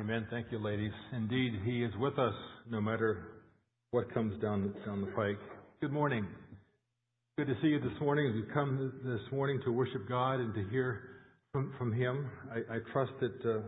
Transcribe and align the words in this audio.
Amen. 0.00 0.26
Thank 0.30 0.46
you, 0.50 0.58
ladies. 0.58 0.92
Indeed, 1.12 1.52
He 1.66 1.84
is 1.84 1.92
with 1.98 2.18
us 2.18 2.32
no 2.70 2.80
matter 2.80 3.26
what 3.90 4.12
comes 4.14 4.40
down, 4.40 4.74
down 4.86 5.02
the 5.02 5.08
pike. 5.08 5.38
Good 5.82 5.92
morning. 5.92 6.26
Good 7.36 7.48
to 7.48 7.54
see 7.60 7.68
you 7.68 7.78
this 7.78 8.00
morning 8.00 8.26
as 8.26 8.34
we 8.34 8.54
come 8.54 8.90
this 9.04 9.20
morning 9.30 9.60
to 9.66 9.70
worship 9.70 10.08
God 10.08 10.40
and 10.40 10.54
to 10.54 10.64
hear 10.70 11.02
from, 11.52 11.74
from 11.76 11.92
Him. 11.92 12.26
I, 12.50 12.76
I 12.76 12.78
trust 12.90 13.12
that 13.20 13.38
uh, 13.44 13.60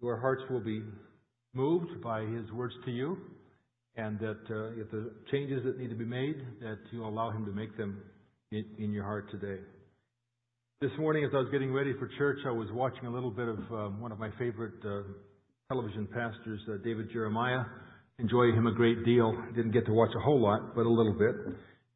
your 0.00 0.20
hearts 0.20 0.42
will 0.48 0.60
be 0.60 0.84
moved 1.54 2.00
by 2.04 2.20
His 2.20 2.48
words 2.52 2.74
to 2.84 2.92
you 2.92 3.18
and 3.96 4.16
that 4.20 4.38
uh, 4.48 4.80
if 4.80 4.88
the 4.92 5.10
changes 5.32 5.64
that 5.64 5.76
need 5.76 5.90
to 5.90 5.96
be 5.96 6.04
made, 6.04 6.36
that 6.60 6.78
you 6.92 7.04
allow 7.04 7.32
Him 7.32 7.44
to 7.46 7.52
make 7.52 7.76
them 7.76 8.00
in, 8.52 8.64
in 8.78 8.92
your 8.92 9.02
heart 9.02 9.28
today. 9.32 9.60
This 10.80 10.92
morning, 11.00 11.24
as 11.24 11.32
I 11.34 11.38
was 11.38 11.48
getting 11.50 11.72
ready 11.72 11.94
for 11.98 12.08
church, 12.16 12.38
I 12.46 12.52
was 12.52 12.68
watching 12.70 13.06
a 13.06 13.10
little 13.10 13.32
bit 13.32 13.48
of 13.48 13.58
um, 13.72 14.00
one 14.00 14.12
of 14.12 14.20
my 14.20 14.30
favorite 14.38 14.74
uh, 14.86 15.02
television 15.68 16.08
pastors, 16.08 16.60
uh, 16.72 16.80
David 16.82 17.12
Jeremiah. 17.12 17.60
Enjoy 18.18 18.48
him 18.56 18.66
a 18.66 18.72
great 18.72 19.04
deal. 19.04 19.36
Didn't 19.54 19.72
get 19.72 19.84
to 19.84 19.92
watch 19.92 20.08
a 20.16 20.20
whole 20.24 20.40
lot, 20.40 20.74
but 20.74 20.86
a 20.86 20.88
little 20.88 21.12
bit. 21.12 21.36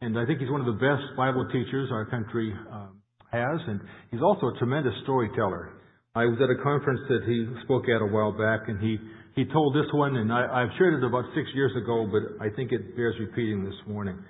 And 0.02 0.18
I 0.18 0.26
think 0.26 0.40
he's 0.40 0.50
one 0.50 0.60
of 0.60 0.66
the 0.66 0.76
best 0.76 1.00
Bible 1.16 1.48
teachers 1.48 1.88
our 1.90 2.04
country 2.04 2.52
um, 2.70 3.00
has, 3.32 3.56
and 3.66 3.80
he's 4.10 4.20
also 4.20 4.52
a 4.52 4.58
tremendous 4.58 4.92
storyteller. 5.04 5.72
I 6.14 6.26
was 6.26 6.36
at 6.44 6.52
a 6.52 6.62
conference 6.62 7.00
that 7.08 7.24
he 7.24 7.48
spoke 7.64 7.88
at 7.88 8.04
a 8.04 8.12
while 8.12 8.36
back, 8.36 8.68
and 8.68 8.76
he 8.76 9.00
he 9.40 9.48
told 9.48 9.74
this 9.74 9.88
one, 9.94 10.16
and 10.16 10.30
I, 10.30 10.44
I've 10.44 10.76
shared 10.76 11.02
it 11.02 11.06
about 11.06 11.24
six 11.34 11.48
years 11.54 11.72
ago, 11.72 12.04
but 12.04 12.44
I 12.44 12.52
think 12.52 12.72
it 12.72 12.94
bears 12.94 13.16
repeating 13.18 13.64
this 13.64 13.80
morning. 13.88 14.20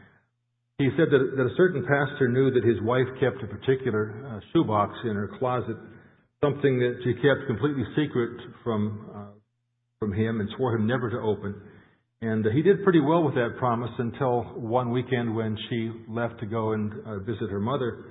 He 0.79 0.87
said 0.95 1.11
that, 1.11 1.35
that 1.35 1.47
a 1.51 1.55
certain 1.57 1.83
pastor 1.83 2.29
knew 2.31 2.55
that 2.55 2.63
his 2.63 2.79
wife 2.87 3.11
kept 3.19 3.43
a 3.43 3.51
particular 3.51 4.23
uh, 4.23 4.39
shoebox 4.55 4.95
in 5.03 5.17
her 5.17 5.35
closet, 5.41 5.75
something 6.45 6.79
that 6.81 6.99
she 7.05 7.15
kept 7.15 7.47
completely 7.47 7.85
secret 7.97 8.41
from 8.65 9.11
uh, 9.15 9.39
from 10.01 10.13
him, 10.13 10.41
and 10.41 10.49
swore 10.57 10.75
him 10.75 10.85
never 10.85 11.09
to 11.09 11.19
open. 11.19 11.55
And 12.21 12.45
uh, 12.45 12.51
he 12.51 12.63
did 12.63 12.83
pretty 12.83 12.99
well 12.99 13.23
with 13.23 13.35
that 13.35 13.55
promise 13.59 13.93
until 13.99 14.43
one 14.57 14.91
weekend 14.91 15.37
when 15.37 15.57
she 15.71 15.93
left 16.09 16.41
to 16.41 16.47
go 16.47 16.73
and 16.73 16.93
uh, 17.07 17.19
visit 17.21 17.49
her 17.51 17.61
mother. 17.61 18.07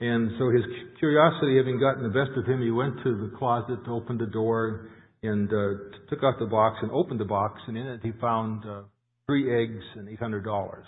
And 0.00 0.30
so 0.38 0.50
his 0.50 0.62
curiosity 0.98 1.56
having 1.56 1.80
gotten 1.80 2.02
the 2.02 2.10
best 2.10 2.36
of 2.36 2.44
him, 2.44 2.60
he 2.60 2.70
went 2.70 2.96
to 3.04 3.16
the 3.16 3.32
closet, 3.38 3.78
opened 3.88 4.20
the 4.20 4.26
door, 4.26 4.90
and 5.22 5.48
uh, 5.48 5.96
took 6.10 6.22
out 6.22 6.34
the 6.38 6.46
box 6.46 6.76
and 6.82 6.90
opened 6.90 7.20
the 7.20 7.24
box, 7.24 7.60
and 7.66 7.78
in 7.78 7.86
it 7.86 8.00
he 8.02 8.12
found 8.20 8.62
uh, 8.68 8.82
three 9.26 9.62
eggs 9.62 9.82
and 9.96 10.06
eight 10.10 10.20
hundred 10.20 10.44
dollars. 10.44 10.84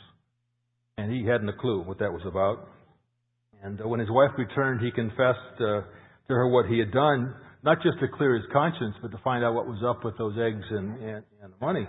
And 0.98 1.10
he 1.10 1.26
hadn't 1.26 1.48
a 1.48 1.56
clue 1.56 1.82
what 1.82 1.98
that 2.00 2.12
was 2.12 2.22
about. 2.26 2.68
And 3.62 3.80
uh, 3.80 3.88
when 3.88 4.00
his 4.00 4.10
wife 4.10 4.32
returned, 4.36 4.82
he 4.82 4.90
confessed 4.90 5.60
uh, 5.60 5.80
to 6.28 6.34
her 6.34 6.48
what 6.48 6.66
he 6.66 6.78
had 6.78 6.92
done, 6.92 7.34
not 7.62 7.82
just 7.82 7.98
to 8.00 8.08
clear 8.08 8.34
his 8.34 8.44
conscience, 8.52 8.94
but 9.02 9.10
to 9.12 9.18
find 9.22 9.44
out 9.44 9.54
what 9.54 9.66
was 9.66 9.82
up 9.86 10.04
with 10.04 10.16
those 10.18 10.34
eggs 10.38 10.64
and, 10.70 11.00
and, 11.00 11.22
and 11.42 11.52
the 11.52 11.64
money. 11.64 11.86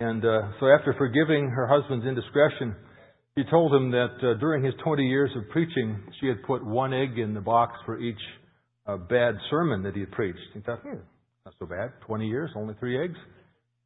And 0.00 0.24
uh, 0.24 0.50
so 0.58 0.66
after 0.66 0.94
forgiving 0.98 1.48
her 1.48 1.66
husband's 1.66 2.06
indiscretion, 2.06 2.74
she 3.36 3.44
told 3.50 3.72
him 3.72 3.90
that 3.92 4.16
uh, 4.22 4.38
during 4.40 4.64
his 4.64 4.74
20 4.84 5.06
years 5.06 5.30
of 5.36 5.48
preaching, 5.50 5.98
she 6.20 6.26
had 6.26 6.42
put 6.42 6.64
one 6.64 6.92
egg 6.92 7.18
in 7.18 7.34
the 7.34 7.40
box 7.40 7.72
for 7.86 7.98
each 7.98 8.18
uh, 8.86 8.96
bad 8.96 9.36
sermon 9.48 9.82
that 9.84 9.94
he 9.94 10.00
had 10.00 10.10
preached. 10.10 10.40
He 10.54 10.60
thought, 10.60 10.80
hmm, 10.80 10.98
not 11.44 11.54
so 11.58 11.66
bad. 11.66 11.92
20 12.06 12.26
years, 12.26 12.50
only 12.56 12.74
three 12.80 13.02
eggs. 13.02 13.16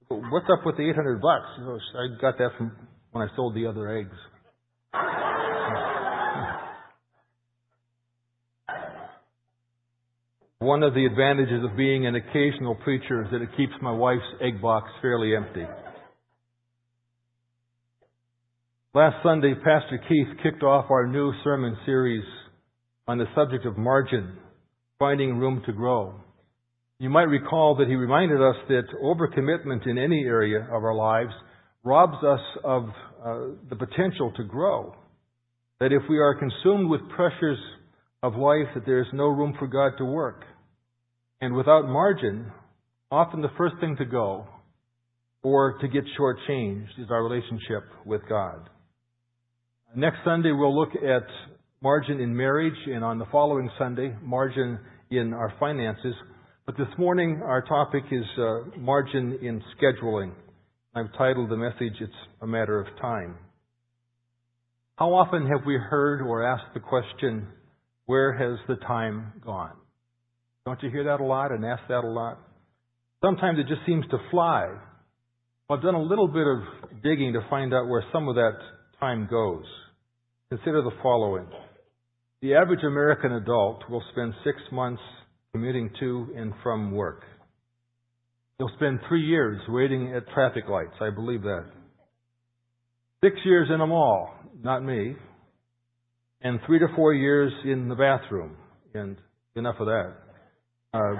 What's 0.08 0.46
up 0.50 0.64
with 0.64 0.76
the 0.76 0.88
800 0.88 1.20
bucks? 1.20 1.46
I 1.60 2.20
got 2.20 2.38
that 2.38 2.50
from 2.56 2.72
when 3.12 3.28
I 3.28 3.36
sold 3.36 3.54
the 3.54 3.66
other 3.66 3.98
eggs. 3.98 4.16
One 10.66 10.82
of 10.82 10.94
the 10.94 11.06
advantages 11.06 11.62
of 11.62 11.76
being 11.76 12.08
an 12.08 12.16
occasional 12.16 12.74
preacher 12.74 13.22
is 13.22 13.30
that 13.30 13.40
it 13.40 13.56
keeps 13.56 13.74
my 13.80 13.92
wife's 13.92 14.24
egg 14.42 14.60
box 14.60 14.90
fairly 15.00 15.36
empty. 15.36 15.64
Last 18.92 19.14
Sunday, 19.22 19.54
Pastor 19.54 20.00
Keith 20.08 20.26
kicked 20.42 20.64
off 20.64 20.90
our 20.90 21.06
new 21.06 21.32
sermon 21.44 21.76
series 21.86 22.24
on 23.06 23.16
the 23.16 23.26
subject 23.36 23.64
of 23.64 23.78
margin, 23.78 24.38
finding 24.98 25.38
room 25.38 25.62
to 25.66 25.72
grow. 25.72 26.16
You 26.98 27.10
might 27.10 27.28
recall 27.28 27.76
that 27.76 27.86
he 27.86 27.94
reminded 27.94 28.42
us 28.42 28.56
that 28.66 28.88
overcommitment 29.00 29.86
in 29.86 29.98
any 29.98 30.24
area 30.24 30.62
of 30.62 30.82
our 30.82 30.96
lives 30.96 31.32
robs 31.84 32.24
us 32.24 32.40
of 32.64 32.88
uh, 33.24 33.38
the 33.70 33.76
potential 33.76 34.32
to 34.36 34.42
grow. 34.42 34.96
That 35.78 35.92
if 35.92 36.02
we 36.10 36.18
are 36.18 36.34
consumed 36.34 36.90
with 36.90 37.08
pressures 37.14 37.60
of 38.24 38.34
life, 38.34 38.66
that 38.74 38.84
there 38.84 39.00
is 39.00 39.06
no 39.12 39.28
room 39.28 39.54
for 39.60 39.68
God 39.68 39.92
to 39.98 40.04
work. 40.04 40.42
And 41.40 41.54
without 41.54 41.86
margin, 41.86 42.50
often 43.10 43.42
the 43.42 43.50
first 43.58 43.74
thing 43.80 43.96
to 43.98 44.04
go 44.04 44.46
or 45.42 45.78
to 45.78 45.88
get 45.88 46.04
shortchanged 46.18 46.98
is 46.98 47.10
our 47.10 47.22
relationship 47.22 47.84
with 48.04 48.22
God. 48.28 48.68
Next 49.94 50.18
Sunday, 50.24 50.52
we'll 50.52 50.76
look 50.76 50.94
at 50.96 51.26
margin 51.82 52.20
in 52.20 52.34
marriage, 52.34 52.76
and 52.86 53.04
on 53.04 53.18
the 53.18 53.26
following 53.30 53.70
Sunday, 53.78 54.14
margin 54.22 54.78
in 55.10 55.32
our 55.32 55.52
finances. 55.60 56.14
But 56.64 56.76
this 56.76 56.88
morning, 56.98 57.40
our 57.44 57.62
topic 57.62 58.02
is 58.10 58.24
uh, 58.38 58.78
margin 58.78 59.38
in 59.42 59.62
scheduling. 59.78 60.32
I've 60.94 61.12
titled 61.16 61.50
the 61.50 61.56
message, 61.56 61.94
It's 62.00 62.12
a 62.42 62.46
Matter 62.46 62.80
of 62.80 62.86
Time. 63.00 63.36
How 64.96 65.12
often 65.12 65.46
have 65.46 65.66
we 65.66 65.76
heard 65.76 66.22
or 66.22 66.42
asked 66.42 66.74
the 66.74 66.80
question, 66.80 67.46
Where 68.06 68.32
has 68.32 68.58
the 68.66 68.76
time 68.84 69.34
gone? 69.44 69.76
Don't 70.66 70.82
you 70.82 70.90
hear 70.90 71.04
that 71.04 71.20
a 71.20 71.24
lot 71.24 71.52
and 71.52 71.64
ask 71.64 71.80
that 71.88 72.02
a 72.02 72.08
lot? 72.08 72.40
Sometimes 73.24 73.60
it 73.60 73.68
just 73.68 73.86
seems 73.86 74.04
to 74.10 74.18
fly. 74.32 74.66
I've 75.70 75.80
done 75.80 75.94
a 75.94 76.02
little 76.02 76.26
bit 76.26 76.44
of 76.44 77.02
digging 77.04 77.32
to 77.34 77.40
find 77.48 77.72
out 77.72 77.86
where 77.86 78.04
some 78.12 78.28
of 78.28 78.34
that 78.34 78.58
time 78.98 79.28
goes. 79.30 79.64
Consider 80.50 80.82
the 80.82 80.90
following. 81.04 81.46
The 82.42 82.56
average 82.56 82.82
American 82.84 83.32
adult 83.32 83.88
will 83.88 84.02
spend 84.10 84.34
six 84.42 84.58
months 84.72 85.02
commuting 85.52 85.88
to 86.00 86.34
and 86.36 86.52
from 86.64 86.90
work. 86.90 87.22
They'll 88.58 88.70
spend 88.76 88.98
three 89.08 89.24
years 89.24 89.60
waiting 89.68 90.14
at 90.16 90.28
traffic 90.34 90.64
lights. 90.68 90.94
I 91.00 91.10
believe 91.10 91.42
that. 91.42 91.66
Six 93.22 93.36
years 93.44 93.68
in 93.72 93.80
a 93.80 93.86
mall. 93.86 94.30
Not 94.64 94.84
me. 94.84 95.14
And 96.42 96.58
three 96.66 96.80
to 96.80 96.86
four 96.96 97.14
years 97.14 97.52
in 97.64 97.88
the 97.88 97.94
bathroom. 97.94 98.56
And 98.94 99.16
enough 99.54 99.76
of 99.78 99.86
that. 99.86 100.25
Uh, 100.94 101.14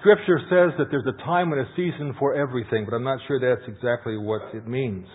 scripture 0.00 0.38
says 0.50 0.76
that 0.78 0.86
there's 0.90 1.06
a 1.06 1.24
time 1.24 1.52
and 1.52 1.60
a 1.60 1.68
season 1.76 2.14
for 2.18 2.34
everything, 2.34 2.84
but 2.84 2.94
I'm 2.94 3.04
not 3.04 3.18
sure 3.26 3.40
that's 3.40 3.68
exactly 3.68 4.16
what 4.16 4.54
it 4.54 4.66
means. 4.66 5.06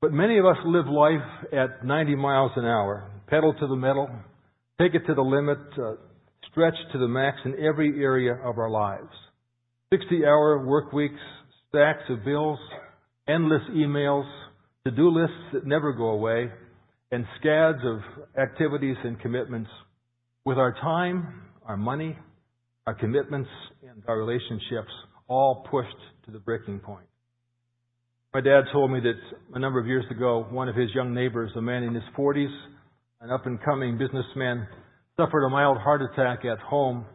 But 0.00 0.12
many 0.12 0.38
of 0.38 0.44
us 0.44 0.56
live 0.66 0.86
life 0.86 1.52
at 1.52 1.84
90 1.84 2.16
miles 2.16 2.52
an 2.56 2.64
hour, 2.64 3.10
pedal 3.26 3.54
to 3.54 3.66
the 3.66 3.76
metal, 3.76 4.08
take 4.80 4.94
it 4.94 5.06
to 5.06 5.14
the 5.14 5.22
limit, 5.22 5.58
uh, 5.78 5.94
stretch 6.50 6.74
to 6.92 6.98
the 6.98 7.08
max 7.08 7.38
in 7.44 7.54
every 7.64 8.02
area 8.02 8.34
of 8.34 8.58
our 8.58 8.70
lives. 8.70 9.08
60 9.92 10.24
hour 10.26 10.66
work 10.66 10.92
weeks, 10.92 11.20
stacks 11.68 12.02
of 12.10 12.24
bills, 12.24 12.58
endless 13.28 13.62
emails, 13.72 14.28
to 14.84 14.90
do 14.90 15.08
lists 15.08 15.36
that 15.52 15.66
never 15.66 15.92
go 15.92 16.08
away, 16.08 16.50
and 17.10 17.24
scads 17.40 17.78
of 17.84 18.00
activities 18.38 18.96
and 19.04 19.18
commitments 19.20 19.70
with 20.44 20.58
our 20.58 20.74
time, 20.74 21.42
our 21.64 21.76
money, 21.76 22.18
our 22.86 22.94
commitments, 22.94 23.48
and 23.82 24.02
our 24.06 24.18
relationships 24.18 24.90
all 25.26 25.66
pushed 25.70 25.96
to 26.26 26.30
the 26.30 26.38
breaking 26.38 26.80
point. 26.80 27.06
My 28.34 28.40
dad 28.40 28.62
told 28.72 28.90
me 28.90 29.00
that 29.00 29.54
a 29.54 29.58
number 29.58 29.78
of 29.78 29.86
years 29.86 30.04
ago, 30.10 30.46
one 30.50 30.68
of 30.68 30.74
his 30.74 30.90
young 30.94 31.14
neighbors, 31.14 31.50
a 31.56 31.62
man 31.62 31.82
in 31.84 31.94
his 31.94 32.02
40s, 32.18 32.52
an 33.20 33.30
up 33.30 33.46
and 33.46 33.62
coming 33.62 33.96
businessman, 33.96 34.66
suffered 35.16 35.46
a 35.46 35.48
mild 35.48 35.78
heart 35.78 36.02
attack 36.02 36.44
at 36.44 36.58
home. 36.58 37.06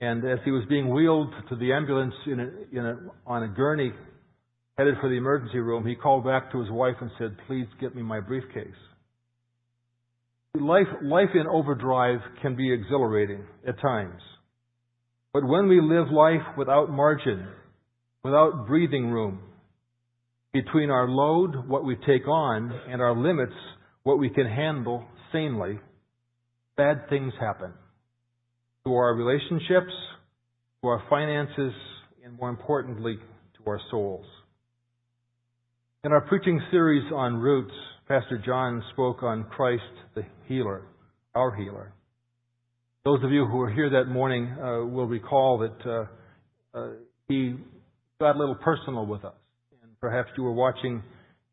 And 0.00 0.24
as 0.24 0.38
he 0.44 0.50
was 0.50 0.64
being 0.68 0.88
wheeled 0.88 1.32
to 1.48 1.56
the 1.56 1.72
ambulance 1.72 2.14
in 2.26 2.40
a, 2.40 2.78
in 2.78 2.86
a, 2.86 2.96
on 3.26 3.42
a 3.42 3.48
gurney, 3.48 3.92
headed 4.78 4.94
for 5.00 5.08
the 5.08 5.16
emergency 5.16 5.58
room, 5.58 5.86
he 5.86 5.94
called 5.94 6.24
back 6.24 6.52
to 6.52 6.60
his 6.60 6.70
wife 6.70 6.96
and 7.00 7.10
said, 7.18 7.36
Please 7.46 7.66
get 7.80 7.94
me 7.94 8.02
my 8.02 8.20
briefcase. 8.20 8.68
Life, 10.54 10.86
life 11.02 11.30
in 11.34 11.46
overdrive 11.46 12.20
can 12.40 12.56
be 12.56 12.72
exhilarating 12.72 13.44
at 13.66 13.80
times. 13.80 14.20
But 15.36 15.46
when 15.46 15.68
we 15.68 15.82
live 15.82 16.10
life 16.10 16.56
without 16.56 16.88
margin, 16.88 17.46
without 18.24 18.66
breathing 18.66 19.10
room, 19.10 19.40
between 20.54 20.88
our 20.88 21.06
load, 21.06 21.68
what 21.68 21.84
we 21.84 21.94
take 22.06 22.26
on, 22.26 22.72
and 22.88 23.02
our 23.02 23.14
limits, 23.14 23.52
what 24.02 24.18
we 24.18 24.30
can 24.30 24.46
handle 24.46 25.04
sanely, 25.32 25.78
bad 26.78 27.10
things 27.10 27.34
happen 27.38 27.74
to 28.86 28.94
our 28.94 29.14
relationships, 29.14 29.92
to 30.82 30.88
our 30.88 31.02
finances, 31.10 31.74
and 32.24 32.32
more 32.40 32.48
importantly, 32.48 33.18
to 33.58 33.70
our 33.70 33.80
souls. 33.90 34.24
In 36.02 36.12
our 36.12 36.22
preaching 36.22 36.58
series 36.70 37.12
on 37.12 37.36
roots, 37.36 37.74
Pastor 38.08 38.42
John 38.42 38.82
spoke 38.94 39.22
on 39.22 39.44
Christ 39.54 39.82
the 40.14 40.22
healer, 40.48 40.86
our 41.34 41.54
healer. 41.54 41.92
Those 43.06 43.22
of 43.22 43.30
you 43.30 43.46
who 43.46 43.58
were 43.58 43.70
here 43.70 43.88
that 43.88 44.06
morning 44.06 44.52
uh, 44.58 44.84
will 44.84 45.06
recall 45.06 45.58
that 45.58 45.88
uh, 45.88 46.76
uh, 46.76 46.88
he 47.28 47.54
got 48.20 48.34
a 48.34 48.38
little 48.40 48.56
personal 48.56 49.06
with 49.06 49.24
us. 49.24 49.36
And 49.80 49.92
perhaps 50.00 50.30
you 50.36 50.42
were 50.42 50.52
watching 50.52 51.04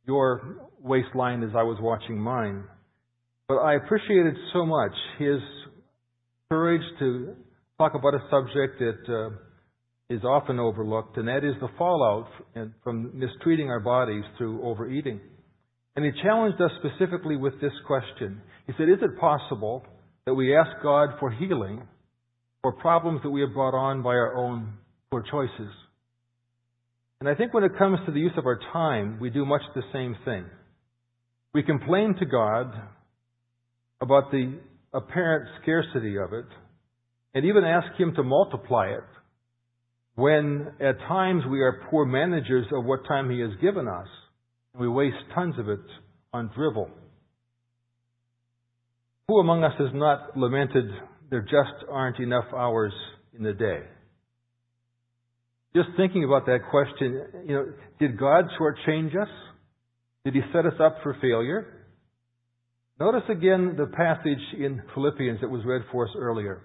your 0.08 0.58
waistline 0.80 1.44
as 1.44 1.52
I 1.56 1.62
was 1.62 1.78
watching 1.80 2.20
mine. 2.20 2.64
But 3.48 3.58
I 3.58 3.76
appreciated 3.76 4.34
so 4.52 4.66
much 4.66 4.94
his 5.20 5.38
courage 6.50 6.82
to 6.98 7.36
talk 7.78 7.92
about 7.94 8.16
a 8.16 8.28
subject 8.32 8.80
that 8.80 9.14
uh, 9.14 9.36
is 10.10 10.24
often 10.24 10.60
overlooked, 10.60 11.18
and 11.18 11.28
that 11.28 11.44
is 11.44 11.54
the 11.62 11.70
fallout 11.78 12.30
from 12.84 13.12
mistreating 13.14 13.70
our 13.70 13.80
bodies 13.80 14.24
through 14.40 14.60
overeating. 14.64 15.20
And 15.96 16.04
he 16.04 16.20
challenged 16.24 16.60
us 16.60 16.72
specifically 16.80 17.36
with 17.36 17.62
this 17.62 17.74
question. 17.86 18.42
He 18.66 18.74
said, 18.76 18.90
Is 18.90 19.04
it 19.04 19.20
possible 19.20 19.86
that 20.26 20.34
we 20.34 20.56
ask 20.56 20.70
God 20.82 21.10
for 21.20 21.32
healing 21.32 21.84
for 22.62 22.72
problems 22.72 23.22
that 23.24 23.30
we 23.30 23.42
have 23.42 23.54
brought 23.54 23.76
on 23.76 24.02
by 24.02 24.12
our 24.12 24.36
own 24.36 24.74
poor 25.12 25.24
choices? 25.30 25.72
And 27.20 27.30
I 27.30 27.36
think 27.36 27.54
when 27.54 27.64
it 27.64 27.78
comes 27.78 28.00
to 28.06 28.12
the 28.12 28.20
use 28.20 28.34
of 28.38 28.46
our 28.46 28.60
time, 28.74 29.18
we 29.20 29.30
do 29.30 29.46
much 29.46 29.62
the 29.76 29.84
same 29.94 30.16
thing. 30.26 30.46
We 31.54 31.64
complain 31.64 32.16
to 32.20 32.26
God 32.26 32.74
about 34.02 34.32
the 34.32 34.60
apparent 34.94 35.50
scarcity 35.62 36.18
of 36.18 36.34
it, 36.34 36.46
and 37.34 37.46
even 37.46 37.64
ask 37.64 37.98
Him 38.00 38.14
to 38.16 38.24
multiply 38.24 38.88
it 38.88 39.04
when 40.16 40.68
at 40.80 41.00
times 41.08 41.44
we 41.50 41.62
are 41.62 41.88
poor 41.90 42.06
managers 42.06 42.66
of 42.72 42.86
what 42.86 43.08
time 43.08 43.30
He 43.30 43.40
has 43.40 43.52
given 43.62 43.88
us, 43.88 44.08
and 44.74 44.82
we 44.82 44.88
waste 44.88 45.16
tons 45.34 45.56
of 45.58 45.70
it 45.70 45.80
on 46.34 46.52
drivel. 46.56 46.90
Who 49.28 49.40
among 49.40 49.64
us 49.64 49.74
has 49.80 49.90
not 49.94 50.38
lamented 50.38 50.86
there 51.30 51.42
just 51.42 51.90
aren't 51.90 52.20
enough 52.20 52.46
hours 52.54 52.94
in 53.38 53.44
the 53.44 53.54
day? 53.54 53.80
Just 55.76 55.90
thinking 55.98 56.24
about 56.24 56.46
that 56.46 56.60
question, 56.70 57.26
you 57.48 57.56
know, 57.56 57.66
did 58.00 58.20
God 58.20 58.46
shortchange 58.60 59.16
us? 59.20 59.30
Did 60.26 60.36
He 60.36 60.42
set 60.54 60.66
us 60.66 60.80
up 60.80 60.98
for 61.02 61.18
failure? 61.22 61.88
Notice 63.00 63.24
again 63.30 63.76
the 63.78 63.88
passage 63.88 64.60
in 64.60 64.82
Philippians 64.94 65.42
that 65.42 65.50
was 65.50 65.66
read 65.66 65.82
for 65.92 66.06
us 66.08 66.12
earlier. 66.18 66.62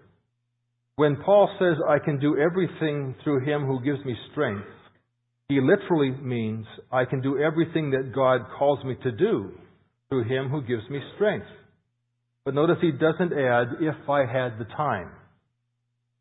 When 0.97 1.17
Paul 1.25 1.49
says, 1.59 1.77
I 1.89 2.05
can 2.05 2.19
do 2.19 2.37
everything 2.37 3.15
through 3.23 3.45
him 3.45 3.65
who 3.67 3.81
gives 3.81 4.05
me 4.05 4.17
strength, 4.33 4.67
he 5.49 5.61
literally 5.61 6.11
means, 6.11 6.67
I 6.93 7.05
can 7.05 7.23
do 7.23 7.39
everything 7.39 7.93
that 7.93 8.13
God 8.13 8.41
calls 8.59 8.85
me 8.85 8.97
to 9.05 9.13
do 9.13 9.53
through 10.09 10.25
him 10.25 10.51
who 10.51 10.61
gives 10.61 10.83
me 10.91 11.01
strength. 11.15 11.47
But 12.49 12.55
notice 12.55 12.79
he 12.81 12.93
doesn't 12.93 13.35
add, 13.35 13.77
if 13.79 14.09
I 14.09 14.21
had 14.21 14.59
the 14.59 14.65
time. 14.75 15.11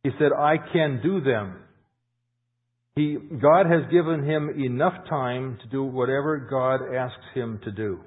He 0.03 0.09
said, 0.19 0.33
I 0.37 0.57
can 0.57 0.99
do 1.01 1.21
them. 1.21 1.55
He, 2.97 3.15
God 3.41 3.65
has 3.65 3.89
given 3.89 4.25
him 4.25 4.49
enough 4.49 5.07
time 5.09 5.57
to 5.63 5.69
do 5.69 5.85
whatever 5.85 6.37
God 6.37 6.81
asks 6.93 7.23
him 7.33 7.61
to 7.63 7.71
do. 7.71 8.01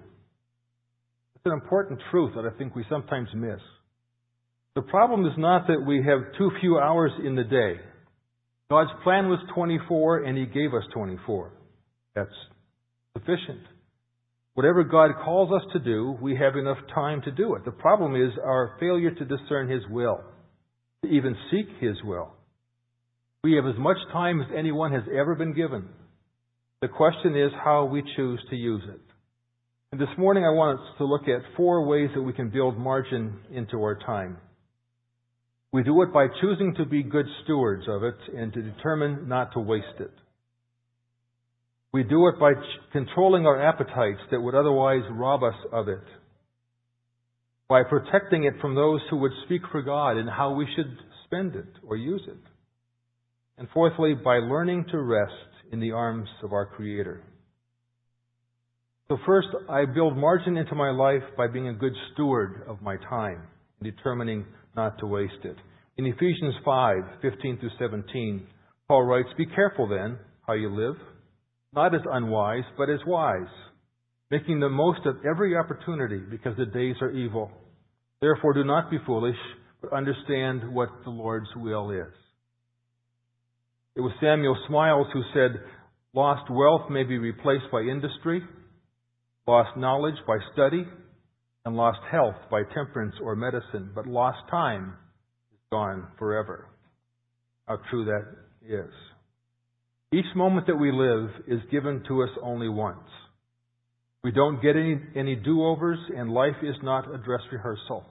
It's 1.35 1.47
an 1.47 1.53
important 1.53 1.99
truth 2.11 2.33
that 2.37 2.45
I 2.45 2.55
think 2.59 2.77
we 2.77 2.85
sometimes 2.91 3.31
miss. 3.35 3.61
The 4.75 4.83
problem 4.83 5.25
is 5.25 5.33
not 5.39 5.67
that 5.69 5.83
we 5.87 6.05
have 6.05 6.37
too 6.37 6.51
few 6.61 6.79
hours 6.79 7.13
in 7.25 7.37
the 7.37 7.45
day. 7.45 7.81
God's 8.69 8.91
plan 9.03 9.31
was 9.31 9.39
24 9.55 10.25
and 10.25 10.37
He 10.37 10.45
gave 10.45 10.75
us 10.75 10.85
24. 10.93 11.53
That's 12.15 12.29
sufficient. 13.15 13.63
Whatever 14.61 14.85
God 14.85 15.13
calls 15.25 15.51
us 15.51 15.67
to 15.73 15.79
do, 15.79 16.19
we 16.21 16.37
have 16.37 16.55
enough 16.55 16.77
time 16.95 17.23
to 17.23 17.31
do 17.31 17.55
it. 17.55 17.65
The 17.65 17.71
problem 17.71 18.15
is 18.15 18.31
our 18.45 18.77
failure 18.79 19.11
to 19.11 19.25
discern 19.25 19.71
His 19.71 19.81
will, 19.89 20.21
to 21.03 21.11
even 21.11 21.35
seek 21.51 21.67
His 21.81 21.97
will. 22.05 22.35
We 23.43 23.55
have 23.55 23.65
as 23.65 23.79
much 23.79 23.97
time 24.13 24.43
as 24.43 24.49
anyone 24.55 24.93
has 24.93 25.05
ever 25.19 25.35
been 25.35 25.55
given. 25.55 25.89
The 26.83 26.89
question 26.89 27.39
is 27.39 27.51
how 27.65 27.87
we 27.87 28.03
choose 28.15 28.39
to 28.51 28.55
use 28.55 28.83
it. 28.87 29.01
And 29.93 29.99
this 29.99 30.15
morning 30.19 30.45
I 30.45 30.51
want 30.51 30.79
us 30.79 30.87
to 30.99 31.07
look 31.07 31.23
at 31.23 31.57
four 31.57 31.87
ways 31.87 32.11
that 32.15 32.21
we 32.21 32.35
can 32.35 32.51
build 32.51 32.77
margin 32.77 33.39
into 33.51 33.79
our 33.79 33.99
time. 33.99 34.37
We 35.73 35.85
do 35.85 36.03
it 36.03 36.13
by 36.13 36.27
choosing 36.43 36.75
to 36.75 36.85
be 36.85 37.03
good 37.03 37.25
stewards 37.45 37.87
of 37.89 38.03
it 38.03 38.37
and 38.37 38.53
to 38.53 38.61
determine 38.61 39.27
not 39.27 39.55
to 39.55 39.61
waste 39.61 40.01
it. 40.01 40.13
We 41.93 42.05
do 42.05 42.29
it 42.29 42.39
by 42.39 42.53
controlling 42.93 43.47
our 43.47 43.61
appetites 43.61 44.21
that 44.31 44.41
would 44.41 44.55
otherwise 44.55 45.03
rob 45.11 45.43
us 45.43 45.55
of 45.73 45.89
it. 45.89 46.05
By 47.69 47.83
protecting 47.83 48.45
it 48.45 48.55
from 48.61 48.75
those 48.75 49.01
who 49.11 49.17
would 49.19 49.33
speak 49.45 49.63
for 49.73 49.83
God 49.83 50.17
and 50.17 50.29
how 50.29 50.55
we 50.55 50.67
should 50.77 50.97
spend 51.25 51.57
it 51.57 51.69
or 51.87 51.97
use 51.97 52.23
it. 52.27 52.39
And 53.59 53.69
fourthly, 53.75 54.15
by 54.15 54.37
learning 54.37 54.87
to 54.91 55.01
rest 55.01 55.33
in 55.73 55.81
the 55.81 55.93
arms 55.93 56.29
of 56.43 56.53
our 56.53 56.67
Creator. 56.67 57.23
So 59.09 59.19
first, 59.27 59.49
I 59.69 59.85
build 59.87 60.17
margin 60.17 60.57
into 60.57 60.77
my 60.77 60.91
life 60.91 61.23
by 61.37 61.49
being 61.49 61.69
a 61.69 61.75
good 61.75 61.93
steward 62.13 62.63
of 62.69 62.81
my 62.81 62.97
time, 63.09 63.43
determining 63.83 64.47
not 64.77 64.99
to 65.01 65.07
waste 65.07 65.45
it. 65.45 65.57
In 65.97 66.07
Ephesians 66.07 66.55
5, 66.65 66.97
15 67.21 67.59
through 67.59 67.71
17, 67.79 68.47
Paul 68.87 69.03
writes, 69.03 69.29
Be 69.37 69.47
careful 69.47 69.89
then 69.89 70.19
how 70.47 70.55
you 70.55 70.71
live, 70.71 70.97
not 71.73 71.95
as 71.95 72.01
unwise, 72.11 72.65
but 72.77 72.91
as 72.91 73.01
wise, 73.07 73.53
making 74.31 74.61
the 74.61 74.69
most 74.69 75.01
of 75.07 75.17
every 75.25 75.57
opportunity 75.57 76.19
because 76.31 76.57
the 76.57 76.67
days 76.67 76.97
are 77.01 77.11
evil. 77.11 77.51
Therefore 78.21 78.55
do 78.55 78.65
not 78.65 78.91
be 78.91 78.99
foolish, 79.07 79.37
but 79.81 79.93
understand 79.93 80.75
what 80.75 80.89
the 81.05 81.11
Lord's 81.11 81.49
will 81.57 81.91
is. 81.91 82.13
It 83.97 84.01
was 84.01 84.13
Samuel 84.21 84.57
Smiles 84.69 85.07
who 85.13 85.23
said, 85.35 85.61
Lost 86.13 86.51
wealth 86.51 86.91
may 86.91 87.05
be 87.05 87.19
replaced 87.19 87.71
by 87.71 87.81
industry, 87.83 88.43
lost 89.47 89.77
knowledge 89.77 90.17
by 90.27 90.39
study, 90.53 90.85
and 91.65 91.77
lost 91.77 91.99
health 92.11 92.35
by 92.51 92.63
temperance 92.75 93.15
or 93.23 93.37
medicine, 93.37 93.91
but 93.95 94.07
lost 94.07 94.39
time 94.51 94.95
is 95.53 95.59
gone 95.71 96.09
forever. 96.19 96.67
How 97.69 97.79
true 97.91 98.05
that 98.07 98.27
is. 98.67 98.93
Each 100.13 100.27
moment 100.35 100.67
that 100.67 100.77
we 100.77 100.91
live 100.91 101.31
is 101.47 101.61
given 101.71 102.03
to 102.09 102.23
us 102.23 102.31
only 102.43 102.69
once. 102.69 102.99
We 104.25 104.33
don't 104.33 104.61
get 104.61 104.77
any, 104.77 105.01
any 105.15 105.37
do-overs 105.37 105.99
and 106.17 106.33
life 106.33 106.57
is 106.63 106.75
not 106.83 107.13
a 107.15 107.19
dress 107.19 107.41
rehearsal. 107.53 108.05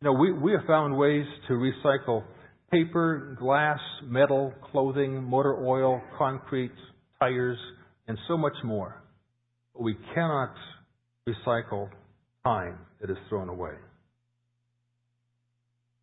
You 0.00 0.06
know, 0.06 0.12
we, 0.12 0.32
we 0.32 0.52
have 0.52 0.64
found 0.66 0.96
ways 0.96 1.26
to 1.48 1.54
recycle 1.54 2.24
paper, 2.70 3.36
glass, 3.38 3.78
metal, 4.04 4.54
clothing, 4.72 5.22
motor 5.22 5.56
oil, 5.64 6.00
concrete, 6.16 6.72
tires, 7.20 7.58
and 8.06 8.16
so 8.26 8.36
much 8.36 8.54
more. 8.64 9.02
But 9.74 9.82
we 9.82 9.96
cannot 10.14 10.54
recycle 11.28 11.90
time 12.44 12.78
that 13.00 13.10
is 13.10 13.16
thrown 13.28 13.48
away. 13.48 13.72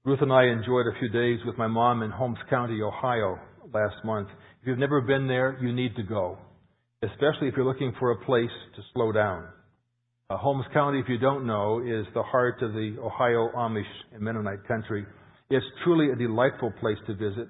Ruth 0.03 0.19
and 0.21 0.31
I 0.31 0.45
enjoyed 0.45 0.85
a 0.85 0.99
few 0.99 1.09
days 1.09 1.39
with 1.47 1.57
my 1.57 1.67
mom 1.67 2.03
in 2.03 2.11
Holmes 2.11 2.37
County, 2.47 2.79
Ohio 2.81 3.39
last 3.73 3.95
month. 4.03 4.27
If 4.65 4.69
you've 4.69 4.79
never 4.79 4.99
been 4.99 5.27
there, 5.27 5.59
you 5.61 5.71
need 5.71 5.95
to 5.95 6.01
go, 6.01 6.39
especially 7.03 7.49
if 7.49 7.53
you're 7.55 7.67
looking 7.67 7.93
for 7.99 8.09
a 8.09 8.25
place 8.25 8.49
to 8.75 8.81
slow 8.95 9.11
down. 9.11 9.45
Uh, 10.27 10.37
Holmes 10.37 10.65
County, 10.73 10.97
if 10.97 11.05
you 11.07 11.19
don't 11.19 11.45
know, 11.45 11.81
is 11.85 12.07
the 12.15 12.23
heart 12.23 12.63
of 12.63 12.73
the 12.73 12.97
Ohio 12.99 13.51
Amish 13.55 13.83
and 14.11 14.23
Mennonite 14.23 14.67
country. 14.67 15.05
It's 15.51 15.65
truly 15.83 16.11
a 16.11 16.15
delightful 16.15 16.73
place 16.79 16.97
to 17.05 17.13
visit. 17.13 17.47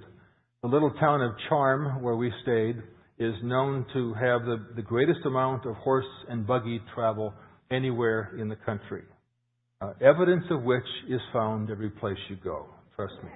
The 0.61 0.67
little 0.67 0.91
town 0.99 1.21
of 1.21 1.31
Charm, 1.47 2.03
where 2.03 2.17
we 2.17 2.33
stayed, 2.43 2.83
is 3.17 3.33
known 3.41 3.85
to 3.93 4.13
have 4.15 4.41
the, 4.43 4.65
the 4.75 4.81
greatest 4.81 5.21
amount 5.25 5.65
of 5.65 5.75
horse 5.77 6.03
and 6.27 6.45
buggy 6.45 6.81
travel 6.93 7.33
anywhere 7.71 8.35
in 8.37 8.49
the 8.49 8.57
country. 8.57 9.03
Uh, 9.79 9.93
evidence 10.01 10.43
of 10.49 10.63
which 10.63 10.83
is 11.07 11.21
found 11.31 11.71
every 11.71 11.91
place 11.91 12.17
you 12.29 12.35
go. 12.43 12.65
Trust 12.97 13.13
me. 13.23 13.29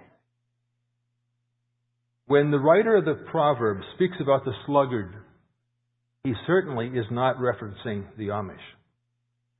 When 2.29 2.51
the 2.51 2.59
writer 2.59 2.95
of 2.95 3.05
the 3.05 3.25
proverb 3.31 3.79
speaks 3.95 4.17
about 4.21 4.45
the 4.45 4.53
sluggard, 4.67 5.15
he 6.24 6.33
certainly 6.45 6.86
is 6.86 7.07
not 7.09 7.38
referencing 7.38 8.03
the 8.19 8.27
Amish. 8.27 8.53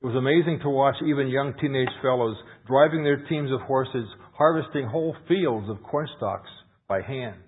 It 0.00 0.06
was 0.06 0.14
amazing 0.14 0.60
to 0.62 0.70
watch 0.70 0.94
even 1.04 1.26
young 1.26 1.52
teenage 1.60 1.88
fellows 2.00 2.36
driving 2.68 3.02
their 3.02 3.26
teams 3.26 3.50
of 3.50 3.60
horses, 3.62 4.06
harvesting 4.38 4.86
whole 4.86 5.16
fields 5.26 5.68
of 5.68 5.82
corn 5.82 6.06
stalks 6.16 6.48
by 6.86 7.02
hand. 7.02 7.42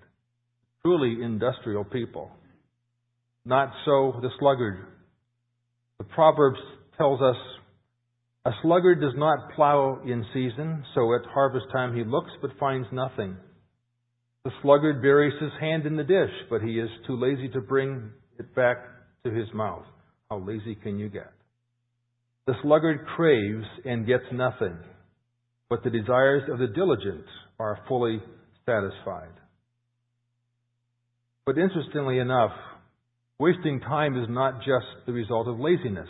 Truly 0.81 1.23
industrial 1.23 1.85
people. 1.85 2.29
Not 3.45 3.71
so 3.85 4.19
the 4.21 4.29
sluggard. 4.41 4.87
The 5.99 6.03
Proverbs 6.03 6.59
tells 6.97 7.21
us 7.21 7.37
a 8.43 8.51
sluggard 8.61 8.99
does 8.99 9.13
not 9.15 9.53
plow 9.55 10.01
in 10.05 10.25
season, 10.33 10.83
so 10.93 11.15
at 11.15 11.21
harvest 11.33 11.67
time 11.71 11.95
he 11.95 12.03
looks 12.03 12.31
but 12.41 12.51
finds 12.59 12.89
nothing. 12.91 13.37
The 14.45 14.51
sluggard 14.61 15.01
buries 15.01 15.41
his 15.41 15.51
hand 15.61 15.85
in 15.85 15.95
the 15.95 16.03
dish, 16.03 16.31
but 16.49 16.61
he 16.61 16.77
is 16.77 16.89
too 17.07 17.15
lazy 17.15 17.47
to 17.49 17.61
bring 17.61 18.11
it 18.37 18.53
back 18.53 18.77
to 19.23 19.31
his 19.31 19.47
mouth. 19.53 19.85
How 20.29 20.39
lazy 20.39 20.75
can 20.75 20.99
you 20.99 21.07
get? 21.07 21.31
The 22.45 22.55
sluggard 22.61 23.05
craves 23.15 23.65
and 23.85 24.05
gets 24.05 24.25
nothing, 24.33 24.75
but 25.69 25.81
the 25.83 25.89
desires 25.89 26.43
of 26.51 26.59
the 26.59 26.67
diligent 26.67 27.23
are 27.57 27.79
fully 27.87 28.21
satisfied. 28.65 29.31
But 31.45 31.57
interestingly 31.57 32.19
enough, 32.19 32.51
wasting 33.39 33.79
time 33.79 34.21
is 34.21 34.27
not 34.29 34.59
just 34.59 35.05
the 35.05 35.13
result 35.13 35.47
of 35.47 35.59
laziness. 35.59 36.09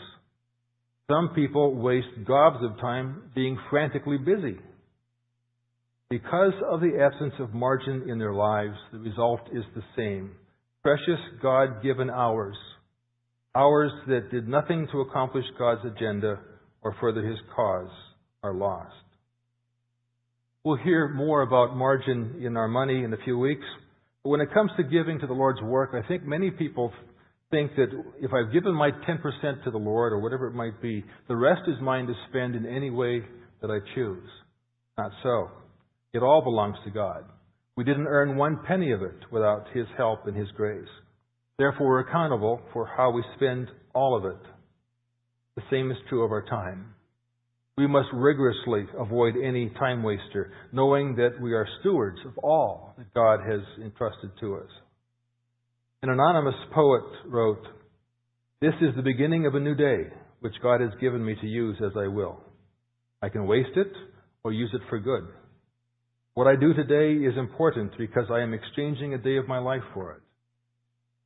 Some 1.07 1.29
people 1.35 1.75
waste 1.75 2.25
gobs 2.25 2.63
of 2.63 2.79
time 2.79 3.29
being 3.35 3.59
frantically 3.69 4.17
busy. 4.17 4.57
Because 6.13 6.53
of 6.70 6.79
the 6.79 7.01
absence 7.01 7.34
of 7.39 7.55
margin 7.55 8.08
in 8.08 8.20
their 8.20 8.36
lives, 8.36 8.75
the 8.91 9.00
result 9.00 9.39
is 9.51 9.63
the 9.74 9.82
same. 9.98 10.36
Precious 10.84 11.20
God 11.41 11.82
given 11.82 12.12
hours. 12.12 12.55
Hours 13.55 13.91
that 14.05 14.29
did 14.29 14.48
nothing 14.48 14.88
to 14.91 15.01
accomplish 15.01 15.46
God's 15.58 15.82
agenda 15.84 16.38
or 16.84 16.96
further 17.01 17.25
His 17.27 17.39
cause 17.55 17.89
are 18.43 18.53
lost. 18.53 18.93
We'll 20.63 20.77
hear 20.77 21.10
more 21.10 21.41
about 21.41 21.75
margin 21.75 22.43
in 22.46 22.58
our 22.58 22.67
money 22.67 23.03
in 23.03 23.12
a 23.12 23.24
few 23.25 23.39
weeks. 23.39 23.65
But 24.24 24.29
when 24.29 24.41
it 24.41 24.53
comes 24.53 24.70
to 24.77 24.84
giving 24.84 25.20
to 25.20 25.25
the 25.25 25.34
Lord's 25.34 25.63
work, 25.63 25.96
I 25.96 26.08
think 26.08 26.25
many 26.25 26.51
people 26.51 26.93
think 27.50 27.72
that 27.75 27.89
if 28.22 28.29
I've 28.32 28.53
given 28.53 28.75
my 28.75 28.91
10% 28.91 29.63
to 29.63 29.72
the 29.72 29.79
Lord 29.79 30.13
or 30.13 30.20
whatever 30.20 30.46
it 30.46 30.53
might 30.53 30.79
be, 30.79 31.03
the 31.27 31.36
rest 31.36 31.63
is 31.65 31.82
mine 31.82 32.05
to 32.05 32.13
spend 32.29 32.55
in 32.55 32.67
any 32.67 32.91
way 32.91 33.24
that 33.63 33.72
I 33.72 33.79
choose. 33.96 34.29
Not 34.96 35.10
so. 35.24 35.62
It 36.13 36.22
all 36.22 36.41
belongs 36.43 36.77
to 36.86 36.91
God. 36.91 37.25
We 37.75 37.84
didn't 37.84 38.08
earn 38.08 38.38
one 38.38 38.60
penny 38.67 38.91
of 38.91 39.01
it 39.01 39.32
without 39.32 39.65
His 39.74 39.88
help 39.98 40.27
and 40.27 40.38
His 40.38 40.50
grace. 40.51 40.88
Therefore, 41.58 41.88
we're 41.88 42.08
accountable 42.08 42.62
for 42.72 42.86
how 42.86 43.12
we 43.12 43.24
spend 43.36 43.67
all 43.93 44.15
of 44.15 44.25
it. 44.25 44.41
The 45.55 45.63
same 45.72 45.91
is 45.91 45.98
true 46.10 46.24
of 46.24 46.32
our 46.32 46.46
time. 46.46 46.93
We 47.77 47.88
must 47.88 48.10
rigorously 48.13 48.86
avoid 48.98 49.34
any 49.36 49.70
time 49.79 50.03
waster, 50.03 50.51
knowing 50.72 51.15
that 51.15 51.41
we 51.41 51.53
are 51.53 51.67
stewards 51.79 52.20
of 52.25 52.38
all 52.38 52.93
that 52.98 53.13
God 53.15 53.39
has 53.48 53.62
entrusted 53.84 54.32
to 54.39 54.58
us. 54.58 54.70
An 56.03 56.10
anonymous 56.10 56.55
poet 56.74 57.05
wrote, 57.25 57.63
This 58.62 58.74
is 58.82 58.96
the 58.96 59.01
beginning 59.01 59.48
of 59.48 59.55
a 59.55 59.60
new 59.60 59.74
day, 59.74 60.12
which 60.41 60.53
God 60.62 60.82
has 60.82 60.91
given 61.01 61.25
me 61.25 61.36
to 61.41 61.48
use 61.48 61.77
as 61.84 61.93
I 61.98 62.08
will. 62.08 62.39
I 63.24 63.29
can 63.29 63.48
waste 63.48 63.75
it 63.75 63.91
or 64.43 64.51
use 64.51 64.70
it 64.74 64.82
for 64.89 65.00
good. 65.00 65.24
What 66.35 66.47
I 66.47 66.55
do 66.55 66.73
today 66.73 67.23
is 67.23 67.37
important 67.37 67.91
because 67.97 68.25
I 68.31 68.41
am 68.41 68.53
exchanging 68.53 69.13
a 69.13 69.19
day 69.19 69.37
of 69.37 69.47
my 69.47 69.59
life 69.59 69.83
for 69.93 70.13
it. 70.13 70.21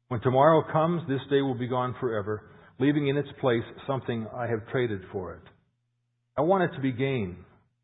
When 0.09 0.19
tomorrow 0.21 0.63
comes, 0.71 1.01
this 1.07 1.21
day 1.29 1.41
will 1.41 1.57
be 1.57 1.67
gone 1.67 1.95
forever, 1.99 2.49
leaving 2.77 3.07
in 3.07 3.15
its 3.15 3.29
place 3.39 3.63
something 3.87 4.27
I 4.35 4.47
have 4.47 4.67
traded 4.69 5.01
for 5.11 5.33
it. 5.33 5.43
I 6.37 6.41
want 6.41 6.63
it 6.63 6.75
to 6.75 6.81
be 6.81 6.91
gain, 6.91 7.37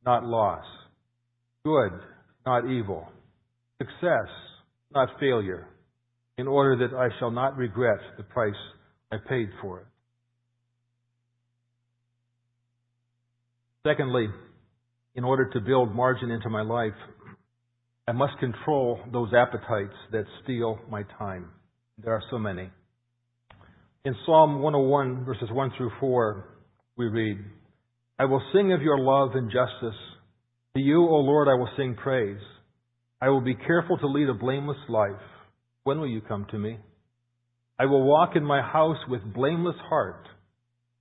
not 0.06 0.26
loss. 0.26 0.66
Good, 1.64 1.94
not 2.46 2.70
evil. 2.70 3.08
Success, 3.78 4.28
not 4.94 5.10
failure. 5.20 5.68
In 6.38 6.48
order 6.48 6.88
that 6.88 6.96
I 6.96 7.08
shall 7.20 7.32
not 7.32 7.56
regret 7.56 8.00
the 8.18 8.24
price 8.24 8.54
I 9.12 9.18
paid 9.30 9.50
for 9.62 9.80
it. 9.80 9.86
Secondly, 13.88 14.28
in 15.16 15.24
order 15.24 15.50
to 15.52 15.60
build 15.60 15.94
margin 15.94 16.32
into 16.32 16.50
my 16.50 16.62
life, 16.62 16.94
I 18.06 18.12
must 18.12 18.38
control 18.40 19.00
those 19.14 19.34
appetites 19.34 19.96
that 20.12 20.26
steal 20.44 20.78
my 20.90 21.04
time. 21.18 21.50
There 22.04 22.14
are 22.14 22.24
so 22.30 22.38
many. 22.38 22.70
In 24.04 24.14
Psalm 24.26 24.62
101, 24.62 25.24
verses 25.24 25.48
1 25.50 25.72
through 25.78 25.92
4, 26.02 26.50
we 26.98 27.06
read, 27.08 27.38
I 28.20 28.26
will 28.26 28.42
sing 28.52 28.74
of 28.74 28.82
your 28.82 29.00
love 29.00 29.36
and 29.36 29.50
justice. 29.50 29.98
To 30.76 30.82
you, 30.82 31.00
O 31.00 31.16
Lord, 31.16 31.48
I 31.48 31.54
will 31.54 31.70
sing 31.78 31.96
praise. 31.96 32.42
I 33.22 33.30
will 33.30 33.40
be 33.40 33.56
careful 33.56 33.98
to 33.98 34.08
lead 34.08 34.28
a 34.28 34.34
blameless 34.34 34.78
life. 34.90 35.22
When 35.86 36.00
will 36.00 36.10
you 36.10 36.20
come 36.20 36.46
to 36.52 36.60
me? 36.60 36.80
I 37.80 37.86
will 37.86 38.04
walk 38.04 38.36
in 38.36 38.44
my 38.44 38.62
house 38.62 39.00
with 39.08 39.34
blameless 39.34 39.78
heart. 39.88 40.28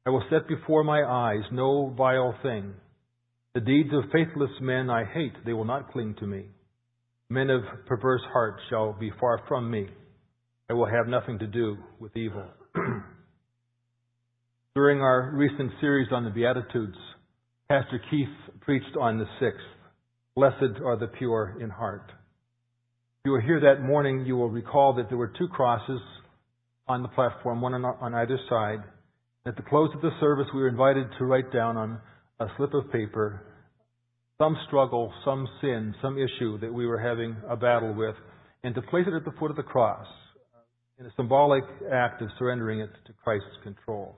I 0.07 0.11
will 0.11 0.23
set 0.31 0.47
before 0.47 0.85
my 0.85 1.03
eyes 1.03 1.43
no 1.51 1.93
vile 1.97 2.37
thing. 2.45 2.75
The 3.55 3.61
deeds 3.61 3.91
of 3.93 4.11
faithless 4.13 4.53
men 4.61 4.89
I 4.89 5.05
hate, 5.05 5.45
they 5.45 5.53
will 5.53 5.65
not 5.65 5.91
cling 5.91 6.15
to 6.21 6.27
me. 6.29 6.47
Men 7.33 7.49
of 7.49 7.63
perverse 7.87 8.21
heart 8.31 8.57
shall 8.69 8.93
be 8.93 9.11
far 9.19 9.41
from 9.49 9.71
me. 9.71 9.87
I 10.69 10.75
will 10.75 10.85
have 10.85 11.09
nothing 11.09 11.39
to 11.39 11.47
do 11.47 11.79
with 11.99 12.15
evil. 12.15 12.45
During 14.75 15.01
our 15.01 15.33
recent 15.35 15.71
series 15.81 16.09
on 16.13 16.25
the 16.25 16.31
Beatitudes, 16.31 16.99
Pastor 17.71 18.03
Keith 18.11 18.29
preached 18.61 18.99
on 19.01 19.17
the 19.17 19.25
sixth. 19.41 19.65
Blessed 20.37 20.83
are 20.85 20.99
the 20.99 21.07
pure 21.07 21.57
in 21.59 21.71
heart. 21.71 22.05
If 22.11 23.25
you 23.25 23.31
were 23.33 23.41
here 23.41 23.61
that 23.61 23.83
morning, 23.83 24.27
you 24.27 24.37
will 24.37 24.51
recall 24.51 24.93
that 24.97 25.09
there 25.09 25.17
were 25.17 25.33
two 25.39 25.49
crosses 25.49 26.03
on 26.87 27.01
the 27.01 27.09
platform, 27.09 27.63
one 27.63 27.73
on 27.73 28.15
either 28.15 28.39
side. 28.51 28.81
At 29.47 29.57
the 29.57 29.63
close 29.63 29.89
of 29.95 30.03
the 30.03 30.11
service, 30.21 30.49
we 30.55 30.61
were 30.61 30.69
invited 30.69 31.07
to 31.19 31.25
write 31.25 31.51
down 31.51 31.79
on 31.79 31.99
a 32.41 32.49
slip 32.59 32.75
of 32.75 32.93
paper 32.93 33.47
some 34.43 34.57
struggle, 34.67 35.13
some 35.25 35.47
sin, 35.61 35.95
some 36.03 36.19
issue 36.19 36.59
that 36.59 36.75
we 36.75 36.85
were 36.85 36.99
having 36.99 37.37
a 37.49 37.55
battle 37.55 37.95
with, 37.95 38.17
and 38.65 38.75
to 38.75 38.83
place 38.83 39.05
it 39.07 39.15
at 39.15 39.25
the 39.25 39.31
foot 39.39 39.53
of 39.53 39.57
the 39.57 39.63
cross 39.63 40.07
in 40.99 41.07
a 41.07 41.11
symbolic 41.17 41.63
act 41.93 42.21
of 42.23 42.29
surrendering 42.41 42.81
it 42.81 42.91
to 43.07 43.13
Christ's 43.23 43.47
control. 43.63 44.17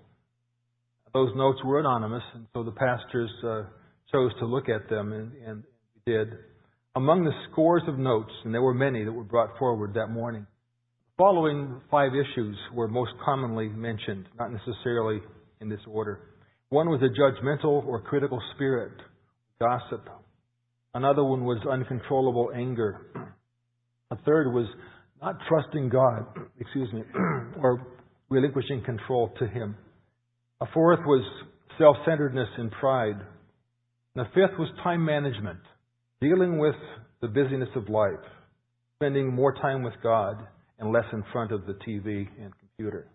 Those 1.13 1.31
notes 1.37 1.59
were 1.63 1.79
anonymous, 1.79 2.23
and 2.35 2.47
so 2.55 2.63
the 2.63 2.71
pastors 2.71 3.31
uh, 3.45 3.63
chose 4.11 4.33
to 4.39 4.47
look 4.47 4.71
at 4.71 4.89
them, 4.89 5.13
and, 5.13 5.33
and 5.47 5.63
we 5.95 6.13
did. 6.13 6.29
Among 6.97 7.25
the 7.25 7.33
scores 7.53 7.83
of 7.87 7.99
notes, 7.99 8.33
and 8.47 8.55
there 8.55 8.63
were 8.63 8.73
many 8.73 9.05
that 9.05 9.13
were 9.13 9.25
brought 9.25 9.59
forward 9.59 9.93
that 9.93 10.07
morning, 10.07 10.47
the 11.07 11.13
following 11.19 11.83
five 11.91 12.13
issues 12.13 12.57
were 12.73 12.89
most 12.89 13.13
commonly 13.23 13.69
mentioned, 13.69 14.25
not 14.39 14.51
necessarily 14.51 15.21
in 15.61 15.69
this 15.69 15.81
order. 15.87 16.21
One 16.71 16.89
was 16.89 17.03
a 17.03 17.13
judgmental 17.13 17.87
or 17.87 18.01
critical 18.01 18.41
spirit, 18.55 18.93
gossip. 19.61 20.09
Another 20.95 21.25
one 21.25 21.45
was 21.45 21.59
uncontrollable 21.71 22.51
anger. 22.55 23.01
A 24.11 24.17
third 24.25 24.53
was 24.53 24.67
not 25.21 25.37
trusting 25.49 25.89
God, 25.89 26.27
excuse 26.59 26.93
me, 26.93 27.03
or 27.61 27.87
relinquishing 28.29 28.83
control 28.85 29.33
to 29.39 29.47
Him. 29.47 29.77
A 30.61 30.67
fourth 30.73 31.01
was 31.05 31.25
self 31.79 31.97
centeredness 32.07 32.49
and 32.59 32.71
pride. 32.71 33.17
And 34.15 34.25
the 34.25 34.29
fifth 34.35 34.59
was 34.59 34.69
time 34.83 35.05
management, 35.05 35.59
dealing 36.21 36.59
with 36.59 36.77
the 37.21 37.29
busyness 37.29 37.71
of 37.75 37.89
life, 37.89 38.25
spending 38.97 39.35
more 39.35 39.55
time 39.55 39.83
with 39.83 39.95
God 40.03 40.37
and 40.79 40.93
less 40.93 41.05
in 41.13 41.25
front 41.33 41.51
of 41.53 41.67
the 41.67 41.73
TV 41.73 42.29
and 42.41 42.53
computer. 42.59 43.09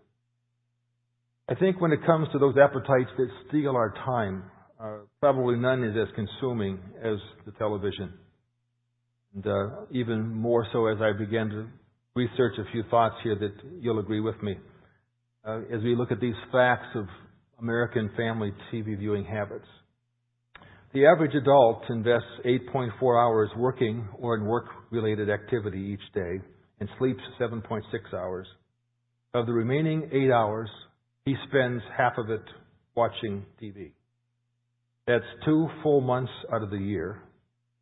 I 1.48 1.54
think 1.54 1.80
when 1.80 1.92
it 1.92 2.04
comes 2.06 2.28
to 2.32 2.38
those 2.38 2.54
appetites 2.56 3.10
that 3.16 3.28
steal 3.48 3.70
our 3.70 3.92
time, 4.04 4.44
uh, 4.82 4.98
probably 5.20 5.56
none 5.56 5.84
is 5.84 5.96
as 5.96 6.08
consuming 6.14 6.78
as 7.02 7.18
the 7.44 7.52
television. 7.52 8.14
And 9.34 9.46
uh, 9.46 9.68
even 9.90 10.34
more 10.34 10.66
so 10.72 10.86
as 10.86 10.98
I 11.00 11.16
began 11.16 11.48
to 11.50 11.66
research 12.14 12.54
a 12.58 12.70
few 12.72 12.82
thoughts 12.90 13.16
here 13.22 13.36
that 13.36 13.52
you'll 13.80 14.00
agree 14.00 14.20
with 14.20 14.42
me. 14.42 14.56
Uh, 15.44 15.60
as 15.72 15.82
we 15.82 15.94
look 15.94 16.10
at 16.10 16.20
these 16.20 16.34
facts 16.50 16.88
of 16.94 17.06
American 17.60 18.10
family 18.16 18.52
TV 18.72 18.98
viewing 18.98 19.24
habits. 19.24 19.66
The 20.92 21.06
average 21.06 21.34
adult 21.34 21.82
invests 21.88 22.26
8.4 22.44 22.90
hours 23.22 23.50
working 23.56 24.08
or 24.18 24.34
in 24.34 24.44
work 24.44 24.64
related 24.90 25.30
activity 25.30 25.78
each 25.78 26.14
day 26.14 26.40
and 26.80 26.88
sleeps 26.98 27.20
7.6 27.40 27.82
hours. 28.14 28.46
Of 29.34 29.46
the 29.46 29.52
remaining 29.52 30.08
eight 30.12 30.32
hours, 30.32 30.68
he 31.24 31.36
spends 31.48 31.82
half 31.96 32.14
of 32.18 32.30
it 32.30 32.42
watching 32.96 33.44
TV. 33.62 33.92
That's 35.10 35.24
two 35.44 35.68
full 35.82 36.00
months 36.00 36.30
out 36.52 36.62
of 36.62 36.70
the 36.70 36.78
year, 36.78 37.20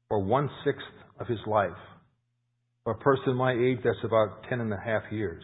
or 0.08 0.25
one 0.25 0.49
sixth 0.64 0.87
of 1.20 1.26
his 1.26 1.40
life. 1.47 1.76
For 2.85 2.94
a 2.94 2.99
person 2.99 3.37
my 3.37 3.52
age, 3.52 3.80
that's 3.85 3.99
about 4.02 4.44
ten 4.49 4.61
and 4.61 4.73
a 4.73 4.78
half 4.82 5.02
years. 5.12 5.42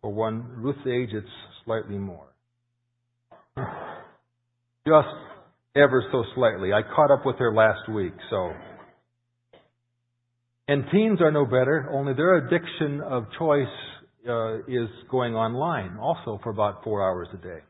For 0.00 0.10
one 0.10 0.42
Ruth's 0.56 0.78
age, 0.86 1.10
it's 1.12 1.26
slightly 1.66 1.98
more. 1.98 2.28
Just 4.86 5.08
ever 5.76 6.02
so 6.10 6.24
slightly. 6.34 6.72
I 6.72 6.80
caught 6.80 7.10
up 7.10 7.26
with 7.26 7.36
her 7.36 7.52
last 7.52 7.86
week, 7.90 8.14
so. 8.30 8.52
And 10.66 10.84
teens 10.90 11.20
are 11.20 11.30
no 11.30 11.44
better, 11.44 11.90
only 11.92 12.14
their 12.14 12.38
addiction 12.38 13.02
of 13.02 13.24
choice 13.38 13.66
uh, 14.26 14.60
is 14.60 14.88
going 15.10 15.34
online 15.34 15.98
also 15.98 16.40
for 16.42 16.48
about 16.48 16.82
four 16.84 17.02
hours 17.06 17.28
a 17.34 17.36
day. 17.36 17.60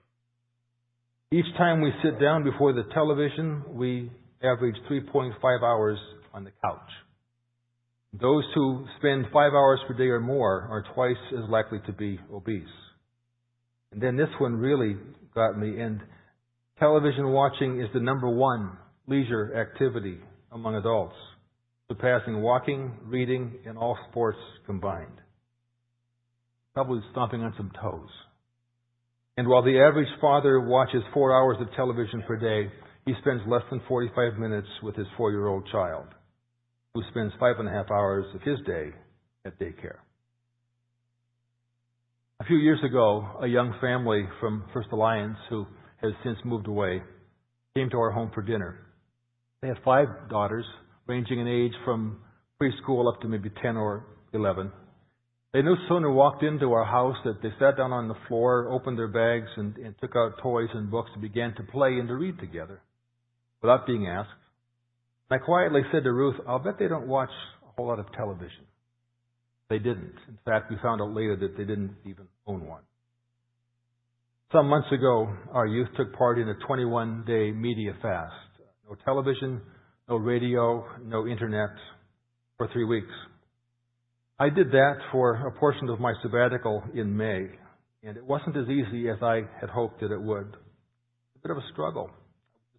Each 1.33 1.47
time 1.57 1.81
we 1.81 1.93
sit 2.03 2.21
down 2.21 2.43
before 2.43 2.73
the 2.73 2.83
television, 2.93 3.63
we 3.69 4.11
average 4.43 4.75
3.5 4.91 5.63
hours 5.63 5.99
on 6.35 6.43
the 6.43 6.51
couch. 6.61 6.91
Those 8.13 8.43
who 8.53 8.85
spend 8.99 9.27
five 9.33 9.53
hours 9.53 9.79
per 9.87 9.95
day 9.95 10.09
or 10.09 10.19
more 10.19 10.63
are 10.63 10.85
twice 10.93 11.23
as 11.33 11.49
likely 11.49 11.79
to 11.87 11.93
be 11.93 12.19
obese. 12.35 12.65
And 13.93 14.03
then 14.03 14.17
this 14.17 14.29
one 14.41 14.55
really 14.57 14.97
got 15.33 15.57
me. 15.57 15.79
And 15.81 16.01
television 16.81 17.29
watching 17.29 17.81
is 17.81 17.87
the 17.95 18.01
number 18.01 18.29
one 18.29 18.73
leisure 19.07 19.55
activity 19.57 20.19
among 20.51 20.75
adults, 20.75 21.15
surpassing 21.87 22.43
walking, 22.43 22.93
reading, 23.05 23.55
and 23.67 23.79
all 23.79 23.97
sports 24.11 24.39
combined. 24.67 25.21
probably 26.75 27.03
stomping 27.13 27.43
on 27.43 27.55
some 27.57 27.71
toes. 27.81 28.09
And 29.37 29.49
while 29.49 29.63
the 29.63 29.81
average 29.81 30.09
father 30.21 30.61
watches 30.61 31.03
four 31.15 31.33
hours 31.33 31.57
of 31.61 31.75
television 31.75 32.23
per 32.27 32.37
day, 32.37 32.71
he 33.07 33.15
spends 33.21 33.43
less 33.47 33.63
than 33.71 33.81
45 33.89 34.39
minutes 34.39 34.69
with 34.83 34.97
his 34.97 35.07
four 35.17 35.31
year 35.31 35.47
old 35.47 35.67
child, 35.73 36.07
who 36.95 37.03
spends 37.11 37.33
five 37.41 37.57
and 37.59 37.69
a 37.69 37.73
half 37.73 37.91
hours 37.91 38.27
of 38.35 38.43
his 38.43 38.59
day 38.67 38.91
at 39.47 39.59
daycare. 39.59 39.99
A 42.41 42.45
few 42.45 42.57
years 42.57 42.81
ago, 42.85 43.27
a 43.43 43.47
young 43.47 43.75
family 43.81 44.27
from 44.41 44.65
First 44.73 44.89
Alliance, 44.93 45.37
who 45.49 45.67
has 46.03 46.13
since 46.25 46.39
moved 46.45 46.69
away, 46.69 47.03
came 47.75 47.91
to 47.91 47.99
our 47.99 48.11
home 48.11 48.31
for 48.35 48.43
dinner. 48.43 48.79
They 49.63 49.69
had 49.69 49.77
five 49.85 50.09
daughters, 50.31 50.65
ranging 51.07 51.39
in 51.39 51.47
age 51.47 51.73
from 51.85 52.19
preschool 52.61 53.13
up 53.13 53.21
to 53.21 53.29
maybe 53.29 53.51
10 53.63 53.77
or 53.77 54.07
11. 54.33 54.73
They 55.53 55.63
no 55.63 55.75
sooner 55.89 56.13
walked 56.13 56.45
into 56.45 56.73
our 56.73 56.85
house 56.85 57.17
that 57.25 57.43
they 57.43 57.49
sat 57.59 57.77
down 57.77 57.93
on 57.93 58.07
the 58.07 58.15
floor, 58.29 58.71
opened 58.71 58.97
their 58.97 59.09
bags, 59.09 59.49
and, 59.57 59.77
and 59.79 59.95
took 60.01 60.15
out 60.15 60.39
toys 60.43 60.69
and 60.75 60.91
books 60.91 61.11
and 61.13 61.23
began 61.23 61.55
to 61.57 61.65
play 61.65 61.99
and 61.99 62.07
to 62.07 62.15
read 62.15 62.39
together 62.39 62.81
without 63.61 63.87
being 63.87 64.07
asked. 64.07 64.29
I 65.31 65.39
quietly 65.39 65.83
said 65.93 66.05
to 66.05 66.13
Ruth, 66.13 66.37
I'll 66.47 66.59
bet 66.59 66.79
they 66.79 66.89
don't 66.89 67.07
watch 67.07 67.31
a 67.63 67.73
whole 67.77 67.89
lot 67.89 67.99
of 67.99 68.07
television. 68.13 68.67
They 69.69 69.79
didn't. 69.79 70.15
In 70.29 70.39
fact, 70.45 70.71
we 70.71 70.77
found 70.83 71.01
out 71.01 71.15
later 71.15 71.37
that 71.37 71.57
they 71.57 71.65
didn't 71.65 71.95
even 72.05 72.27
own 72.47 72.67
one. 72.67 72.83
Some 74.53 74.69
months 74.69 74.89
ago, 74.91 75.33
our 75.53 75.67
youth 75.67 75.87
took 75.97 76.13
part 76.15 76.39
in 76.39 76.49
a 76.49 76.55
21 76.67 77.25
day 77.25 77.53
media 77.53 77.93
fast. 78.03 78.35
No 78.89 78.97
television, 79.05 79.61
no 80.09 80.17
radio, 80.17 80.85
no 81.05 81.27
internet 81.29 81.71
for 82.57 82.69
three 82.73 82.85
weeks. 82.85 83.13
I 84.41 84.49
did 84.49 84.71
that 84.71 84.95
for 85.13 85.47
a 85.47 85.53
portion 85.53 85.91
of 85.91 86.01
my 86.01 86.15
sabbatical 86.23 86.83
in 86.95 87.15
May, 87.15 87.49
and 88.03 88.17
it 88.17 88.25
wasn't 88.25 88.57
as 88.57 88.65
easy 88.71 89.11
as 89.11 89.19
I 89.23 89.43
had 89.61 89.69
hoped 89.69 90.01
that 90.01 90.11
it 90.11 90.23
would. 90.23 90.47
A 90.47 91.39
bit 91.43 91.51
of 91.51 91.59
a 91.59 91.73
struggle. 91.73 92.09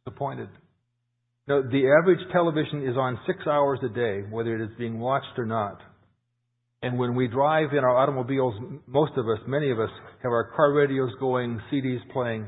Disappointed. 0.03 0.49
Now, 1.47 1.61
the 1.61 1.83
average 2.01 2.19
television 2.31 2.87
is 2.87 2.97
on 2.97 3.19
six 3.27 3.45
hours 3.45 3.77
a 3.83 3.89
day, 3.89 4.21
whether 4.31 4.55
it 4.55 4.63
is 4.63 4.75
being 4.79 4.99
watched 4.99 5.37
or 5.37 5.45
not. 5.45 5.79
And 6.81 6.97
when 6.97 7.13
we 7.13 7.27
drive 7.27 7.73
in 7.73 7.83
our 7.83 7.95
automobiles, 7.95 8.55
most 8.87 9.11
of 9.15 9.27
us, 9.27 9.37
many 9.47 9.69
of 9.69 9.79
us, 9.79 9.91
have 10.23 10.31
our 10.31 10.51
car 10.55 10.73
radios 10.73 11.11
going, 11.19 11.61
CDs 11.71 11.99
playing. 12.11 12.47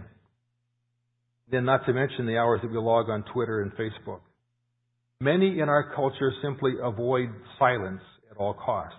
Then 1.52 1.66
not 1.66 1.86
to 1.86 1.94
mention 1.94 2.26
the 2.26 2.38
hours 2.38 2.62
that 2.64 2.72
we 2.72 2.78
log 2.80 3.12
on 3.12 3.24
Twitter 3.32 3.62
and 3.62 3.72
Facebook. 3.74 4.22
Many 5.20 5.60
in 5.60 5.70
our 5.70 5.94
culture 5.94 6.34
simply 6.42 6.74
avoid 6.82 7.30
silence 7.60 8.02
at 8.32 8.38
all 8.38 8.56
costs. 8.56 8.98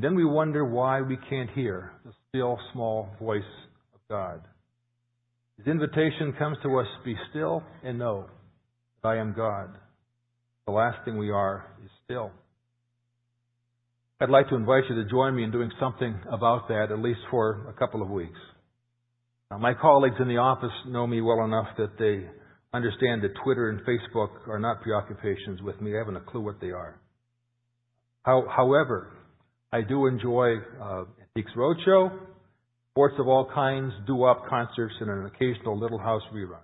Then 0.00 0.14
we 0.14 0.24
wonder 0.24 0.64
why 0.64 1.00
we 1.00 1.16
can't 1.28 1.50
hear 1.50 1.92
the 2.04 2.12
still 2.28 2.58
small 2.72 3.08
voice 3.18 3.42
of 3.94 4.00
God. 4.08 4.42
His 5.56 5.66
invitation 5.66 6.34
comes 6.38 6.56
to 6.62 6.78
us, 6.78 6.86
be 7.04 7.16
still 7.30 7.62
and 7.82 7.98
know 7.98 8.26
that 9.02 9.08
I 9.08 9.16
am 9.16 9.34
God. 9.36 9.70
The 10.66 10.72
last 10.72 11.04
thing 11.04 11.18
we 11.18 11.30
are 11.30 11.66
is 11.84 11.90
still. 12.04 12.30
I'd 14.20 14.30
like 14.30 14.48
to 14.48 14.56
invite 14.56 14.84
you 14.88 14.96
to 14.96 15.08
join 15.08 15.34
me 15.34 15.44
in 15.44 15.50
doing 15.50 15.70
something 15.80 16.18
about 16.30 16.68
that, 16.68 16.88
at 16.90 16.98
least 16.98 17.20
for 17.30 17.68
a 17.68 17.72
couple 17.72 18.02
of 18.02 18.10
weeks. 18.10 18.38
Now, 19.50 19.58
my 19.58 19.74
colleagues 19.74 20.16
in 20.20 20.28
the 20.28 20.36
office 20.36 20.72
know 20.86 21.06
me 21.06 21.20
well 21.20 21.44
enough 21.44 21.68
that 21.78 21.98
they 21.98 22.28
understand 22.74 23.22
that 23.22 23.30
Twitter 23.42 23.70
and 23.70 23.80
Facebook 23.80 24.48
are 24.48 24.58
not 24.58 24.82
preoccupations 24.82 25.62
with 25.62 25.80
me. 25.80 25.94
I 25.94 25.98
haven't 25.98 26.16
a 26.16 26.20
clue 26.20 26.40
what 26.40 26.60
they 26.60 26.70
are. 26.70 27.00
How, 28.24 28.44
however, 28.54 29.12
I 29.72 29.82
do 29.82 30.06
enjoy 30.06 30.54
uh, 30.82 31.04
Antiques 31.20 31.52
Roadshow, 31.54 32.10
sports 32.92 33.14
of 33.18 33.28
all 33.28 33.50
kinds, 33.54 33.92
doo-wop 34.06 34.48
concerts, 34.48 34.94
and 35.00 35.10
an 35.10 35.26
occasional 35.26 35.78
Little 35.78 35.98
House 35.98 36.22
rerun. 36.32 36.60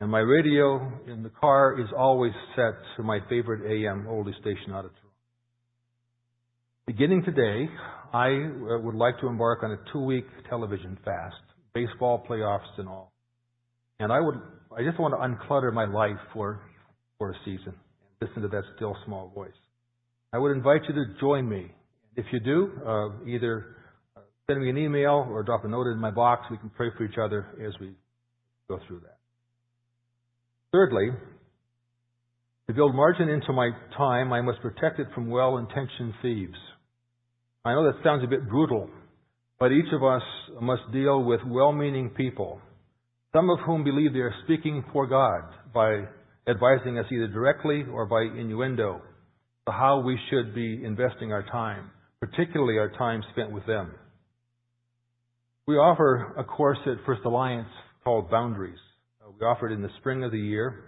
And 0.00 0.10
my 0.10 0.18
radio 0.18 0.92
in 1.06 1.22
the 1.22 1.30
car 1.30 1.80
is 1.80 1.86
always 1.96 2.32
set 2.54 2.74
to 2.96 3.02
my 3.02 3.20
favorite 3.30 3.62
AM 3.70 4.04
oldie 4.06 4.38
station 4.40 4.72
out 4.72 4.84
of 4.84 4.92
Toronto. 4.92 5.08
Beginning 6.86 7.22
today, 7.24 7.70
I 8.12 8.28
uh, 8.28 8.78
would 8.80 8.94
like 8.94 9.18
to 9.20 9.26
embark 9.26 9.62
on 9.62 9.72
a 9.72 9.78
two-week 9.92 10.26
television 10.50 10.98
fast, 11.04 11.36
baseball 11.74 12.24
playoffs 12.28 12.78
and 12.78 12.88
all. 12.88 13.12
And 14.00 14.12
I 14.12 14.20
would, 14.20 14.34
I 14.76 14.82
just 14.82 14.98
want 14.98 15.14
to 15.14 15.18
unclutter 15.18 15.72
my 15.72 15.86
life 15.86 16.20
for, 16.34 16.60
for 17.18 17.30
a 17.30 17.34
season 17.44 17.74
and 17.74 18.28
listen 18.28 18.42
to 18.42 18.48
that 18.48 18.64
still 18.76 18.96
small 19.06 19.30
voice. 19.34 19.52
I 20.32 20.38
would 20.38 20.52
invite 20.52 20.82
you 20.88 20.94
to 20.94 21.04
join 21.18 21.48
me. 21.48 21.72
If 22.14 22.24
you 22.32 22.38
do, 22.38 22.70
uh, 22.86 23.08
either 23.26 23.76
uh, 24.16 24.20
send 24.48 24.62
me 24.62 24.70
an 24.70 24.78
email 24.78 25.26
or 25.28 25.42
drop 25.42 25.64
a 25.64 25.68
note 25.68 25.88
in 25.88 25.98
my 25.98 26.12
box. 26.12 26.46
We 26.50 26.56
can 26.56 26.70
pray 26.70 26.88
for 26.96 27.04
each 27.04 27.18
other 27.20 27.48
as 27.66 27.72
we 27.80 27.94
go 28.68 28.78
through 28.86 29.00
that. 29.00 29.18
Thirdly, 30.72 31.08
to 32.68 32.74
build 32.74 32.94
margin 32.94 33.28
into 33.28 33.52
my 33.52 33.70
time, 33.96 34.32
I 34.32 34.40
must 34.40 34.60
protect 34.60 35.00
it 35.00 35.08
from 35.16 35.30
well-intentioned 35.30 36.14
thieves. 36.22 36.58
I 37.64 37.74
know 37.74 37.84
that 37.86 38.00
sounds 38.04 38.22
a 38.22 38.28
bit 38.28 38.48
brutal, 38.48 38.88
but 39.58 39.72
each 39.72 39.92
of 39.92 40.04
us 40.04 40.22
must 40.62 40.82
deal 40.92 41.24
with 41.24 41.40
well-meaning 41.44 42.10
people, 42.10 42.60
some 43.32 43.50
of 43.50 43.58
whom 43.66 43.82
believe 43.82 44.12
they 44.12 44.20
are 44.20 44.34
speaking 44.44 44.84
for 44.92 45.08
God 45.08 45.42
by 45.74 46.04
advising 46.48 47.00
us 47.00 47.06
either 47.10 47.26
directly 47.26 47.84
or 47.92 48.06
by 48.06 48.22
innuendo 48.22 49.02
how 49.66 50.00
we 50.00 50.18
should 50.30 50.54
be 50.54 50.84
investing 50.84 51.32
our 51.32 51.42
time, 51.42 51.90
particularly 52.20 52.78
our 52.78 52.90
time 52.90 53.22
spent 53.32 53.52
with 53.52 53.66
them. 53.66 53.92
We 55.66 55.76
offer 55.76 56.34
a 56.36 56.44
course 56.44 56.78
at 56.86 57.04
First 57.06 57.22
Alliance 57.24 57.68
called 58.02 58.30
Boundaries. 58.30 58.78
Uh, 59.22 59.30
we 59.38 59.46
offer 59.46 59.68
it 59.68 59.72
in 59.72 59.82
the 59.82 59.90
spring 59.98 60.24
of 60.24 60.32
the 60.32 60.38
year. 60.38 60.84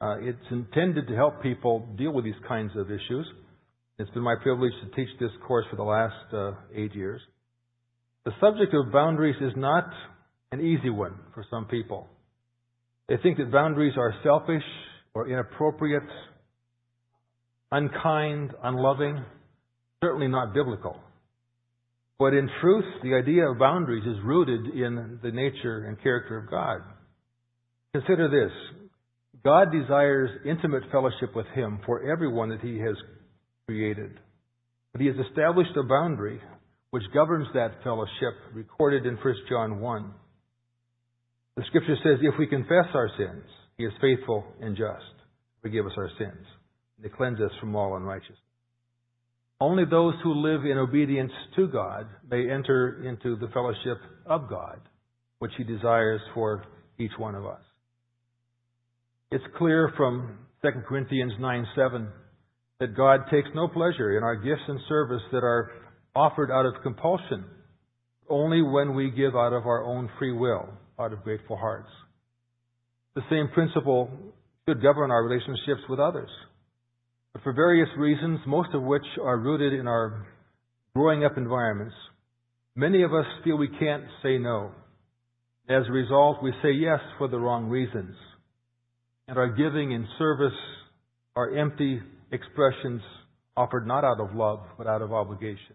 Uh, 0.00 0.16
it's 0.20 0.38
intended 0.50 1.06
to 1.08 1.14
help 1.14 1.42
people 1.42 1.86
deal 1.96 2.12
with 2.12 2.24
these 2.24 2.34
kinds 2.48 2.72
of 2.76 2.90
issues. 2.90 3.26
It's 3.98 4.10
been 4.10 4.22
my 4.22 4.34
privilege 4.42 4.72
to 4.82 4.96
teach 4.96 5.08
this 5.20 5.30
course 5.46 5.64
for 5.70 5.76
the 5.76 5.82
last 5.82 6.34
uh, 6.34 6.52
eight 6.74 6.94
years. 6.94 7.20
The 8.24 8.32
subject 8.40 8.74
of 8.74 8.92
boundaries 8.92 9.36
is 9.40 9.52
not 9.56 9.88
an 10.52 10.60
easy 10.60 10.90
one 10.90 11.14
for 11.32 11.44
some 11.50 11.66
people. 11.66 12.08
They 13.08 13.16
think 13.22 13.38
that 13.38 13.52
boundaries 13.52 13.94
are 13.96 14.12
selfish 14.22 14.64
or 15.14 15.28
inappropriate, 15.28 16.02
unkind, 17.72 18.52
unloving, 18.62 19.24
certainly 20.02 20.28
not 20.28 20.54
biblical. 20.54 21.00
But 22.18 22.32
in 22.32 22.48
truth, 22.60 22.84
the 23.02 23.14
idea 23.14 23.48
of 23.50 23.58
boundaries 23.58 24.04
is 24.06 24.24
rooted 24.24 24.74
in 24.74 25.18
the 25.22 25.30
nature 25.30 25.84
and 25.86 26.02
character 26.02 26.38
of 26.38 26.50
God. 26.50 26.78
Consider 27.92 28.28
this. 28.28 28.52
God 29.44 29.70
desires 29.70 30.30
intimate 30.46 30.84
fellowship 30.90 31.34
with 31.34 31.46
Him 31.54 31.80
for 31.84 32.10
everyone 32.10 32.48
that 32.48 32.60
He 32.60 32.78
has 32.78 32.96
created. 33.66 34.18
But 34.92 35.02
he 35.02 35.08
has 35.08 35.16
established 35.28 35.76
a 35.76 35.82
boundary 35.82 36.40
which 36.90 37.02
governs 37.12 37.48
that 37.52 37.82
fellowship 37.84 38.32
recorded 38.54 39.04
in 39.04 39.16
1 39.16 39.34
John 39.48 39.80
1. 39.80 40.14
The 41.56 41.64
scripture 41.66 41.96
says, 42.02 42.18
if 42.22 42.38
we 42.38 42.46
confess 42.46 42.86
our 42.94 43.10
sins, 43.18 43.44
he 43.76 43.84
is 43.84 43.92
faithful 44.00 44.44
and 44.60 44.74
just 44.74 44.86
to 45.18 45.60
forgive 45.60 45.84
us 45.84 45.92
our 45.98 46.08
sins 46.18 46.46
to 47.02 47.08
cleanse 47.08 47.40
us 47.40 47.50
from 47.60 47.74
all 47.76 47.96
unrighteousness. 47.96 48.38
Only 49.60 49.84
those 49.84 50.14
who 50.22 50.34
live 50.34 50.64
in 50.66 50.76
obedience 50.76 51.32
to 51.56 51.66
God 51.68 52.06
may 52.30 52.50
enter 52.50 53.02
into 53.08 53.36
the 53.36 53.48
fellowship 53.48 53.98
of 54.26 54.50
God, 54.50 54.80
which 55.38 55.52
he 55.56 55.64
desires 55.64 56.20
for 56.34 56.64
each 56.98 57.12
one 57.16 57.34
of 57.34 57.46
us. 57.46 57.60
It's 59.30 59.44
clear 59.56 59.92
from 59.96 60.38
2 60.62 60.68
Corinthians 60.86 61.32
9 61.40 61.66
7 61.74 62.08
that 62.80 62.96
God 62.96 63.20
takes 63.30 63.48
no 63.54 63.68
pleasure 63.68 64.16
in 64.18 64.22
our 64.22 64.36
gifts 64.36 64.62
and 64.68 64.78
service 64.88 65.22
that 65.32 65.42
are 65.42 65.72
offered 66.14 66.50
out 66.50 66.66
of 66.66 66.82
compulsion, 66.82 67.44
only 68.28 68.62
when 68.62 68.94
we 68.94 69.10
give 69.10 69.34
out 69.34 69.52
of 69.52 69.66
our 69.66 69.84
own 69.84 70.10
free 70.18 70.32
will, 70.32 70.68
out 70.98 71.12
of 71.12 71.22
grateful 71.22 71.56
hearts. 71.56 71.90
The 73.14 73.22
same 73.30 73.48
principle 73.54 74.10
should 74.68 74.82
govern 74.82 75.10
our 75.10 75.24
relationships 75.24 75.80
with 75.88 75.98
others. 75.98 76.28
For 77.42 77.52
various 77.52 77.88
reasons, 77.98 78.40
most 78.46 78.70
of 78.72 78.82
which 78.82 79.04
are 79.22 79.38
rooted 79.38 79.72
in 79.72 79.86
our 79.86 80.26
growing 80.94 81.24
up 81.24 81.36
environments, 81.36 81.94
many 82.74 83.02
of 83.02 83.12
us 83.12 83.26
feel 83.44 83.58
we 83.58 83.68
can't 83.80 84.04
say 84.22 84.38
no. 84.38 84.70
As 85.68 85.82
a 85.88 85.92
result, 85.92 86.42
we 86.42 86.52
say 86.62 86.70
yes 86.70 87.00
for 87.18 87.28
the 87.28 87.38
wrong 87.38 87.66
reasons. 87.66 88.14
And 89.28 89.36
our 89.36 89.48
giving 89.48 89.92
and 89.92 90.06
service 90.18 90.56
are 91.34 91.56
empty 91.56 92.00
expressions 92.30 93.02
offered 93.56 93.86
not 93.86 94.04
out 94.04 94.20
of 94.20 94.34
love, 94.34 94.60
but 94.78 94.86
out 94.86 95.02
of 95.02 95.12
obligation. 95.12 95.74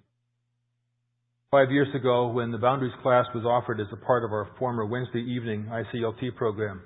Five 1.52 1.70
years 1.70 1.94
ago, 1.94 2.30
when 2.30 2.52
the 2.52 2.58
Boundaries 2.58 2.94
class 3.04 3.26
was 3.36 3.44
offered 3.44 3.82
as 3.82 3.88
a 3.92 4.06
part 4.06 4.24
of 4.24 4.32
our 4.32 4.48
former 4.58 4.86
Wednesday 4.86 5.20
evening 5.20 5.70
ICLT 5.70 6.36
program, 6.38 6.82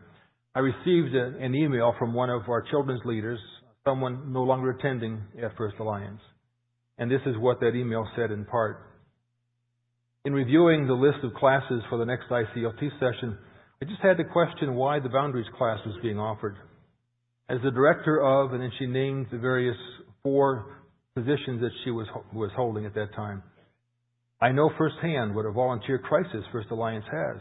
I 0.55 0.59
received 0.59 1.13
an 1.13 1.53
email 1.53 1.93
from 1.99 2.13
one 2.13 2.29
of 2.29 2.49
our 2.49 2.63
children's 2.71 3.01
leaders, 3.05 3.39
someone 3.87 4.33
no 4.33 4.41
longer 4.41 4.71
attending 4.71 5.21
at 5.41 5.55
First 5.57 5.75
Alliance. 5.79 6.21
And 6.97 7.09
this 7.09 7.21
is 7.27 7.35
what 7.37 7.59
that 7.59 7.75
email 7.75 8.07
said 8.15 8.31
in 8.31 8.43
part. 8.45 8.81
In 10.25 10.33
reviewing 10.33 10.87
the 10.87 10.93
list 10.93 11.23
of 11.23 11.35
classes 11.35 11.83
for 11.87 11.99
the 11.99 12.05
next 12.05 12.29
ICLT 12.29 12.79
session, 12.99 13.37
I 13.81 13.85
just 13.85 14.01
had 14.01 14.17
to 14.17 14.23
question 14.23 14.73
why 14.73 14.99
the 14.99 15.09
boundaries 15.09 15.45
class 15.55 15.77
was 15.85 15.95
being 16.01 16.17
offered. 16.17 16.55
As 17.47 17.59
the 17.63 17.69
director 17.69 18.19
of, 18.23 18.53
and 18.53 18.61
then 18.61 18.71
she 18.79 18.87
named 18.87 19.27
the 19.31 19.37
various 19.37 19.77
four 20.23 20.77
positions 21.13 21.61
that 21.61 21.71
she 21.83 21.91
was, 21.91 22.07
was 22.33 22.49
holding 22.55 22.87
at 22.87 22.95
that 22.95 23.13
time. 23.15 23.43
I 24.41 24.51
know 24.51 24.71
firsthand 24.79 25.35
what 25.35 25.45
a 25.45 25.51
volunteer 25.51 25.99
crisis 25.99 26.43
First 26.51 26.71
Alliance 26.71 27.05
has. 27.11 27.37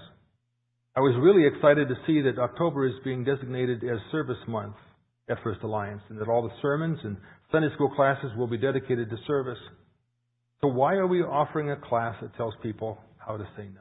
I 0.94 1.00
was 1.00 1.18
really 1.22 1.46
excited 1.46 1.88
to 1.88 1.94
see 2.06 2.20
that 2.20 2.38
October 2.38 2.86
is 2.86 2.94
being 3.02 3.24
designated 3.24 3.82
as 3.82 3.98
service 4.12 4.36
month 4.46 4.76
at 5.28 5.38
First 5.42 5.60
Alliance 5.62 6.02
and 6.08 6.20
that 6.20 6.28
all 6.28 6.42
the 6.42 6.54
sermons 6.60 6.98
and 7.02 7.16
Sunday 7.50 7.68
school 7.74 7.90
classes 7.90 8.30
will 8.36 8.46
be 8.46 8.58
dedicated 8.58 9.10
to 9.10 9.16
service. 9.26 9.58
So 10.60 10.68
why 10.68 10.94
are 10.94 11.06
we 11.06 11.20
offering 11.20 11.70
a 11.70 11.76
class 11.76 12.16
that 12.20 12.36
tells 12.36 12.54
people 12.62 12.98
how 13.18 13.36
to 13.36 13.44
say 13.56 13.64
no? 13.64 13.80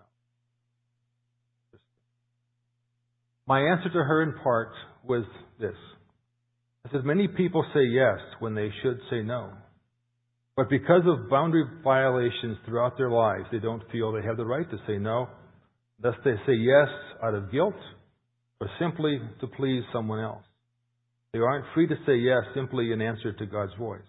My 3.46 3.60
answer 3.60 3.90
to 3.90 4.04
her 4.04 4.24
in 4.24 4.34
part 4.42 4.70
was 5.04 5.26
this. 5.60 5.76
I 6.86 6.92
said, 6.92 7.04
many 7.04 7.28
people 7.28 7.66
say 7.74 7.84
yes 7.84 8.20
when 8.40 8.56
they 8.56 8.70
should 8.82 9.00
say 9.10 9.22
no. 9.22 9.52
But 10.56 10.70
because 10.70 11.02
of 11.06 11.30
boundary 11.30 11.66
violations 11.84 12.58
throughout 12.66 12.98
their 12.98 13.10
lives, 13.10 13.46
they 13.52 13.60
don't 13.60 13.84
feel 13.92 14.12
they 14.12 14.22
have 14.22 14.38
the 14.38 14.46
right 14.46 14.70
to 14.70 14.78
say 14.88 14.98
no. 14.98 15.28
Thus 16.00 16.16
they 16.24 16.36
say 16.46 16.54
yes 16.54 16.90
out 17.24 17.34
of 17.34 17.52
guilt 17.52 17.76
or 18.60 18.70
simply 18.80 19.20
to 19.42 19.48
please 19.48 19.84
someone 19.92 20.20
else. 20.20 20.44
They 21.34 21.40
aren't 21.40 21.66
free 21.74 21.88
to 21.88 21.96
say 22.06 22.16
yes 22.16 22.44
simply 22.56 22.92
in 22.92 23.02
answer 23.02 23.34
to 23.34 23.46
God's 23.46 23.74
voice. 23.80 24.02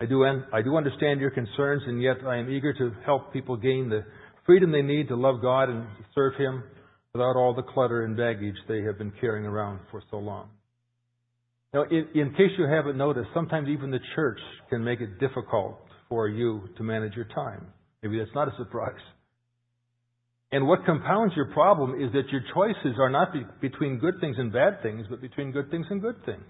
I 0.00 0.06
do, 0.06 0.24
I 0.24 0.62
do 0.62 0.76
understand 0.76 1.20
your 1.20 1.30
concerns, 1.30 1.82
and 1.86 2.02
yet 2.02 2.16
I 2.26 2.38
am 2.38 2.50
eager 2.50 2.72
to 2.72 2.90
help 3.06 3.32
people 3.32 3.56
gain 3.56 3.88
the 3.88 4.04
freedom 4.44 4.72
they 4.72 4.82
need 4.82 5.08
to 5.08 5.16
love 5.16 5.40
God 5.40 5.68
and 5.68 5.86
serve 6.12 6.34
Him 6.34 6.64
without 7.14 7.36
all 7.36 7.54
the 7.54 7.62
clutter 7.62 8.04
and 8.04 8.16
baggage 8.16 8.56
they 8.66 8.82
have 8.82 8.98
been 8.98 9.12
carrying 9.20 9.46
around 9.46 9.78
for 9.92 10.02
so 10.10 10.16
long. 10.16 10.48
Now, 11.72 11.84
in, 11.84 12.08
in 12.14 12.30
case 12.32 12.50
you 12.58 12.66
haven't 12.66 12.98
noticed, 12.98 13.28
sometimes 13.32 13.68
even 13.68 13.92
the 13.92 14.00
church 14.16 14.40
can 14.70 14.82
make 14.82 15.00
it 15.00 15.20
difficult 15.20 15.78
for 16.08 16.28
you 16.28 16.68
to 16.76 16.82
manage 16.82 17.14
your 17.14 17.26
time. 17.26 17.66
Maybe 18.02 18.18
that's 18.18 18.34
not 18.34 18.48
a 18.48 18.56
surprise. 18.58 19.00
And 20.52 20.68
what 20.68 20.84
compounds 20.84 21.34
your 21.34 21.46
problem 21.46 22.00
is 22.00 22.12
that 22.12 22.28
your 22.30 22.42
choices 22.54 22.98
are 22.98 23.08
not 23.08 23.32
be- 23.32 23.46
between 23.62 23.98
good 23.98 24.20
things 24.20 24.36
and 24.38 24.52
bad 24.52 24.82
things, 24.82 25.06
but 25.08 25.22
between 25.22 25.50
good 25.50 25.70
things 25.70 25.86
and 25.88 26.00
good 26.00 26.24
things. 26.26 26.44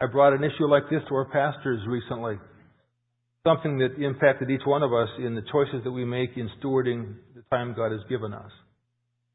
I 0.00 0.06
brought 0.06 0.32
an 0.32 0.44
issue 0.44 0.66
like 0.66 0.84
this 0.88 1.02
to 1.08 1.14
our 1.16 1.26
pastors 1.26 1.80
recently. 1.88 2.38
Something 3.44 3.78
that 3.78 4.02
impacted 4.02 4.48
each 4.48 4.64
one 4.64 4.82
of 4.82 4.92
us 4.92 5.08
in 5.18 5.34
the 5.34 5.42
choices 5.50 5.82
that 5.84 5.90
we 5.90 6.04
make 6.04 6.30
in 6.36 6.48
stewarding 6.62 7.16
the 7.34 7.42
time 7.50 7.74
God 7.76 7.90
has 7.90 8.00
given 8.08 8.32
us. 8.32 8.50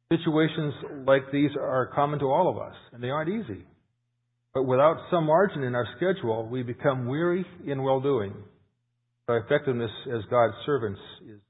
Situations 0.10 0.74
like 1.06 1.24
these 1.32 1.52
are 1.60 1.92
common 1.94 2.20
to 2.20 2.26
all 2.26 2.50
of 2.50 2.58
us, 2.58 2.76
and 2.94 3.04
they 3.04 3.10
aren't 3.10 3.30
easy. 3.30 3.66
But 4.54 4.64
without 4.64 4.98
some 5.12 5.26
margin 5.26 5.64
in 5.64 5.76
our 5.76 5.88
schedule, 5.98 6.48
we 6.48 6.64
become 6.64 7.08
weary 7.08 7.46
in 7.68 7.84
well 7.84 8.00
doing. 8.00 8.34
Our 9.28 9.40
effectiveness 9.40 9.92
as 10.08 10.22
God's 10.30 10.54
servants 10.66 11.00
is 11.28 11.42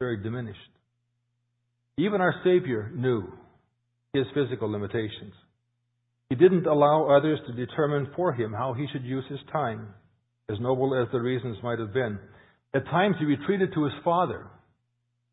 very 0.00 0.16
diminished. 0.16 0.58
Even 1.98 2.22
our 2.22 2.34
Savior 2.42 2.90
knew 2.94 3.30
his 4.14 4.24
physical 4.34 4.72
limitations. 4.72 5.34
He 6.30 6.36
didn't 6.36 6.66
allow 6.66 7.14
others 7.14 7.38
to 7.46 7.52
determine 7.52 8.08
for 8.16 8.32
him 8.32 8.50
how 8.50 8.72
he 8.72 8.86
should 8.90 9.04
use 9.04 9.24
his 9.28 9.40
time, 9.52 9.88
as 10.50 10.58
noble 10.58 10.94
as 10.94 11.12
the 11.12 11.20
reasons 11.20 11.58
might 11.62 11.78
have 11.78 11.92
been. 11.92 12.18
At 12.74 12.86
times 12.86 13.16
he 13.18 13.26
retreated 13.26 13.74
to 13.74 13.84
his 13.84 13.92
Father 14.02 14.46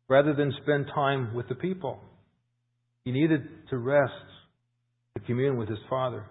rather 0.06 0.34
than 0.34 0.52
spend 0.62 0.86
time 0.94 1.34
with 1.34 1.48
the 1.48 1.54
people. 1.54 2.00
He 3.06 3.12
needed 3.12 3.40
to 3.70 3.78
rest 3.78 4.12
to 5.16 5.24
commune 5.24 5.56
with 5.56 5.70
his 5.70 5.78
Father. 5.88 6.26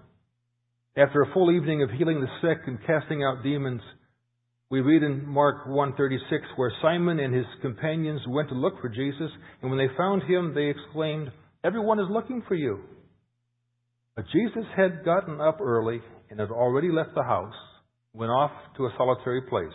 After 0.95 1.23
a 1.23 1.33
full 1.33 1.49
evening 1.51 1.81
of 1.81 1.89
healing 1.89 2.21
the 2.21 2.27
sick 2.41 2.67
and 2.67 2.77
casting 2.85 3.23
out 3.23 3.41
demons, 3.41 3.81
we 4.69 4.81
read 4.81 5.03
in 5.03 5.25
Mark 5.27 5.65
1:36 5.67 6.45
where 6.57 6.71
Simon 6.81 7.19
and 7.19 7.33
his 7.33 7.45
companions 7.61 8.21
went 8.27 8.49
to 8.49 8.55
look 8.55 8.79
for 8.81 8.89
Jesus, 8.89 9.31
and 9.61 9.71
when 9.71 9.77
they 9.77 9.93
found 9.95 10.23
him, 10.23 10.53
they 10.53 10.67
exclaimed, 10.67 11.31
"Everyone 11.63 11.99
is 11.99 12.09
looking 12.09 12.41
for 12.41 12.55
you." 12.55 12.83
But 14.15 14.27
Jesus 14.27 14.65
had 14.75 15.05
gotten 15.05 15.39
up 15.39 15.61
early 15.61 16.01
and 16.29 16.39
had 16.39 16.51
already 16.51 16.91
left 16.91 17.13
the 17.15 17.23
house, 17.23 17.55
went 18.13 18.31
off 18.31 18.51
to 18.75 18.87
a 18.87 18.93
solitary 18.97 19.41
place 19.43 19.71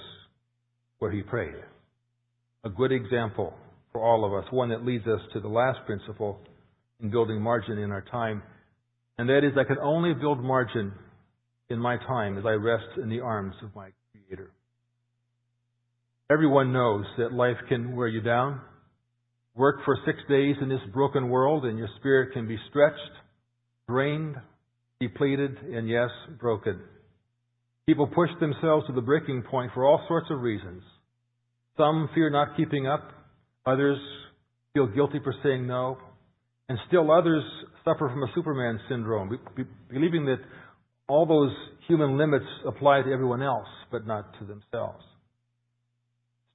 where 0.98 1.10
he 1.10 1.22
prayed. 1.22 1.64
A 2.64 2.68
good 2.68 2.92
example 2.92 3.56
for 3.92 4.02
all 4.02 4.24
of 4.24 4.32
us, 4.34 4.50
one 4.52 4.68
that 4.70 4.84
leads 4.84 5.06
us 5.06 5.20
to 5.32 5.40
the 5.40 5.48
last 5.48 5.84
principle 5.86 6.40
in 7.00 7.10
building 7.10 7.40
margin 7.40 7.78
in 7.78 7.90
our 7.90 8.02
time, 8.02 8.42
and 9.16 9.28
that 9.28 9.42
is 9.44 9.56
I 9.56 9.64
can 9.64 9.78
only 9.78 10.12
build 10.12 10.42
margin 10.42 10.92
in 11.70 11.78
my 11.78 11.96
time 11.96 12.36
as 12.36 12.44
I 12.44 12.52
rest 12.52 12.98
in 12.98 13.08
the 13.08 13.20
arms 13.20 13.54
of 13.62 13.74
my 13.74 13.90
Creator. 14.12 14.50
Everyone 16.32 16.72
knows 16.72 17.04
that 17.18 17.34
life 17.34 17.58
can 17.68 17.94
wear 17.94 18.08
you 18.08 18.22
down. 18.22 18.62
Work 19.54 19.80
for 19.84 19.98
six 20.06 20.18
days 20.30 20.56
in 20.62 20.68
this 20.70 20.80
broken 20.90 21.28
world 21.28 21.66
and 21.66 21.76
your 21.76 21.90
spirit 21.98 22.32
can 22.32 22.48
be 22.48 22.56
stretched, 22.70 22.96
drained, 23.86 24.36
depleted, 24.98 25.58
and 25.58 25.86
yes, 25.86 26.08
broken. 26.40 26.80
People 27.84 28.06
push 28.06 28.30
themselves 28.40 28.86
to 28.86 28.94
the 28.94 29.02
breaking 29.02 29.42
point 29.42 29.72
for 29.74 29.84
all 29.84 30.02
sorts 30.08 30.28
of 30.30 30.40
reasons. 30.40 30.82
Some 31.76 32.08
fear 32.14 32.30
not 32.30 32.56
keeping 32.56 32.86
up. 32.86 33.10
Others 33.66 33.98
feel 34.72 34.86
guilty 34.86 35.18
for 35.22 35.34
saying 35.42 35.66
no. 35.66 35.98
And 36.70 36.78
still 36.88 37.12
others 37.12 37.44
suffer 37.84 38.08
from 38.08 38.22
a 38.22 38.32
Superman 38.34 38.80
syndrome, 38.88 39.38
believing 39.90 40.24
that 40.24 40.38
all 41.08 41.26
those 41.26 41.54
human 41.88 42.16
limits 42.16 42.46
apply 42.66 43.02
to 43.02 43.12
everyone 43.12 43.42
else, 43.42 43.68
but 43.90 44.06
not 44.06 44.32
to 44.38 44.46
themselves. 44.46 45.04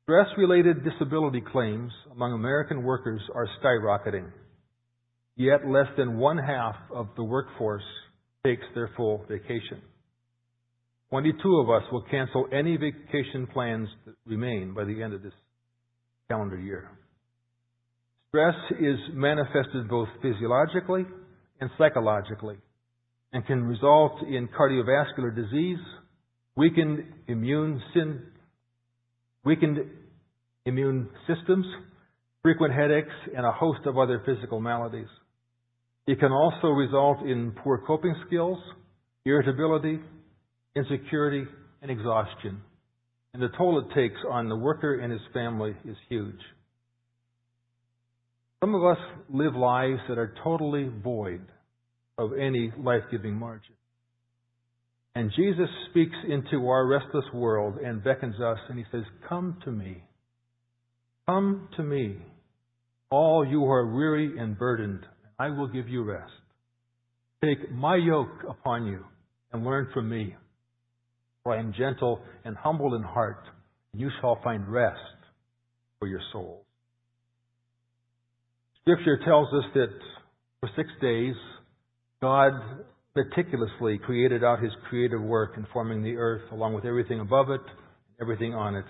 Stress 0.08 0.28
related 0.38 0.86
disability 0.86 1.42
claims 1.52 1.92
among 2.14 2.32
American 2.32 2.82
workers 2.84 3.20
are 3.36 3.46
skyrocketing. 3.62 4.32
Yet 5.36 5.68
less 5.68 5.88
than 5.98 6.18
one 6.18 6.38
half 6.38 6.76
of 6.94 7.10
the 7.18 7.26
workforce 7.26 7.84
takes 8.46 8.64
their 8.74 8.90
full 8.96 9.26
vacation. 9.28 9.82
22 11.10 11.58
of 11.58 11.70
us 11.70 11.84
will 11.92 12.06
cancel 12.10 12.48
any 12.54 12.78
vacation 12.78 13.48
plans 13.52 13.90
that 14.06 14.16
remain 14.26 14.74
by 14.74 14.86
the 14.86 15.04
end 15.04 15.14
of 15.14 15.22
this 15.22 15.34
calendar 16.30 16.58
year. 16.58 16.90
Stress 18.30 18.56
is 18.80 18.98
manifested 19.12 19.90
both 19.90 20.08
physiologically 20.22 21.04
and 21.60 21.70
psychologically 21.78 22.56
and 23.34 23.46
can 23.46 23.62
result 23.62 24.22
in 24.22 24.48
cardiovascular 24.58 25.36
disease, 25.36 25.80
weakened 26.56 27.04
immune 27.28 27.82
weakened 29.46 29.80
immune 30.66 31.10
systems, 31.28 31.66
frequent 32.42 32.74
headaches, 32.74 33.14
and 33.36 33.46
a 33.46 33.52
host 33.52 33.80
of 33.86 33.98
other 33.98 34.22
physical 34.26 34.60
maladies. 34.60 35.08
It 36.06 36.20
can 36.20 36.32
also 36.32 36.68
result 36.68 37.26
in 37.26 37.54
poor 37.64 37.82
coping 37.86 38.16
skills, 38.26 38.58
irritability, 39.26 40.00
insecurity, 40.76 41.46
and 41.82 41.92
exhaustion. 41.92 42.62
And 43.34 43.44
the 43.44 43.50
toll 43.58 43.80
it 43.80 43.94
takes 43.94 44.20
on 44.30 44.50
the 44.50 44.56
worker 44.56 45.00
and 45.00 45.12
his 45.12 45.22
family 45.34 45.76
is 45.86 45.96
huge. 46.10 46.40
Some 48.62 48.74
of 48.74 48.84
us 48.84 48.98
live 49.30 49.56
lives 49.56 50.00
that 50.10 50.18
are 50.18 50.34
totally 50.44 50.90
void 51.04 51.46
of 52.18 52.32
any 52.34 52.72
life 52.80 53.04
giving 53.12 53.36
margin. 53.36 53.77
And 55.18 55.32
Jesus 55.36 55.68
speaks 55.90 56.16
into 56.30 56.68
our 56.68 56.86
restless 56.86 57.26
world 57.34 57.80
and 57.84 58.04
beckons 58.04 58.36
us, 58.40 58.60
and 58.70 58.78
he 58.78 58.86
says, 58.92 59.02
Come 59.28 59.58
to 59.66 59.72
me. 59.72 60.04
Come 61.26 61.70
to 61.76 61.82
me, 61.82 62.18
all 63.10 63.44
you 63.44 63.62
who 63.62 63.72
are 63.72 63.96
weary 63.96 64.38
and 64.38 64.56
burdened, 64.56 65.00
I 65.40 65.50
will 65.50 65.70
give 65.70 65.90
you 65.90 66.04
rest. 66.04 66.32
Take 67.44 67.72
my 67.72 67.96
yoke 67.96 68.44
upon 68.48 68.86
you 68.86 69.04
and 69.52 69.66
learn 69.66 69.88
from 69.92 70.08
me, 70.08 70.36
for 71.42 71.56
I 71.56 71.62
am 71.62 71.74
gentle 71.76 72.20
and 72.46 72.56
humble 72.56 72.94
in 72.94 73.02
heart, 73.02 73.44
and 73.94 74.02
you 74.04 74.12
shall 74.22 74.40
find 74.44 74.72
rest 74.72 75.00
for 75.98 76.08
your 76.08 76.22
souls. 76.32 76.64
Scripture 78.82 79.20
tells 79.26 79.48
us 79.52 79.66
that 79.74 79.98
for 80.60 80.70
six 80.76 80.88
days, 81.02 81.34
God 82.22 82.52
meticulously 83.18 83.98
created 83.98 84.44
out 84.44 84.64
his 84.64 84.72
creative 84.90 85.22
work 85.22 85.54
in 85.58 85.66
forming 85.74 86.04
the 86.04 86.16
earth, 86.16 86.44
along 86.52 86.74
with 86.74 86.86
everything 86.86 87.20
above 87.20 87.50
it, 87.50 87.62
everything 88.22 88.54
on 88.54 88.76
it. 88.76 88.86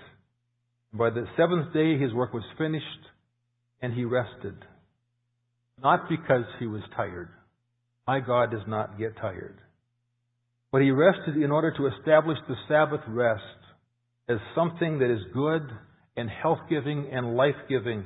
By 0.93 1.09
the 1.09 1.25
seventh 1.35 1.73
day, 1.73 1.97
his 1.97 2.13
work 2.13 2.33
was 2.33 2.43
finished, 2.57 2.85
and 3.81 3.93
he 3.93 4.03
rested. 4.03 4.55
Not 5.81 6.09
because 6.09 6.45
he 6.59 6.67
was 6.67 6.81
tired. 6.95 7.29
My 8.07 8.19
God 8.19 8.51
does 8.51 8.67
not 8.67 8.97
get 8.99 9.15
tired. 9.17 9.57
But 10.71 10.81
he 10.81 10.91
rested 10.91 11.37
in 11.37 11.51
order 11.51 11.73
to 11.75 11.87
establish 11.87 12.37
the 12.47 12.55
Sabbath 12.67 13.01
rest 13.07 13.41
as 14.29 14.37
something 14.55 14.99
that 14.99 15.11
is 15.11 15.21
good 15.33 15.63
and 16.15 16.29
health 16.29 16.59
giving 16.69 17.09
and 17.11 17.37
life 17.37 17.55
giving 17.69 18.05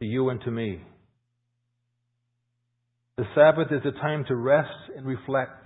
to 0.00 0.06
you 0.06 0.30
and 0.30 0.40
to 0.42 0.50
me. 0.50 0.82
The 3.16 3.24
Sabbath 3.34 3.68
is 3.70 3.80
a 3.86 3.98
time 3.98 4.26
to 4.28 4.36
rest 4.36 4.68
and 4.94 5.06
reflect, 5.06 5.64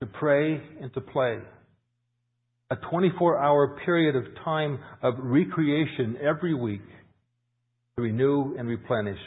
to 0.00 0.06
pray 0.06 0.62
and 0.80 0.92
to 0.94 1.00
play. 1.00 1.38
A 2.70 2.76
24 2.76 3.42
hour 3.42 3.76
period 3.84 4.14
of 4.14 4.24
time 4.44 4.78
of 5.02 5.14
recreation 5.18 6.16
every 6.22 6.54
week 6.54 6.84
to 7.96 8.02
renew 8.02 8.54
and 8.56 8.68
replenish. 8.68 9.18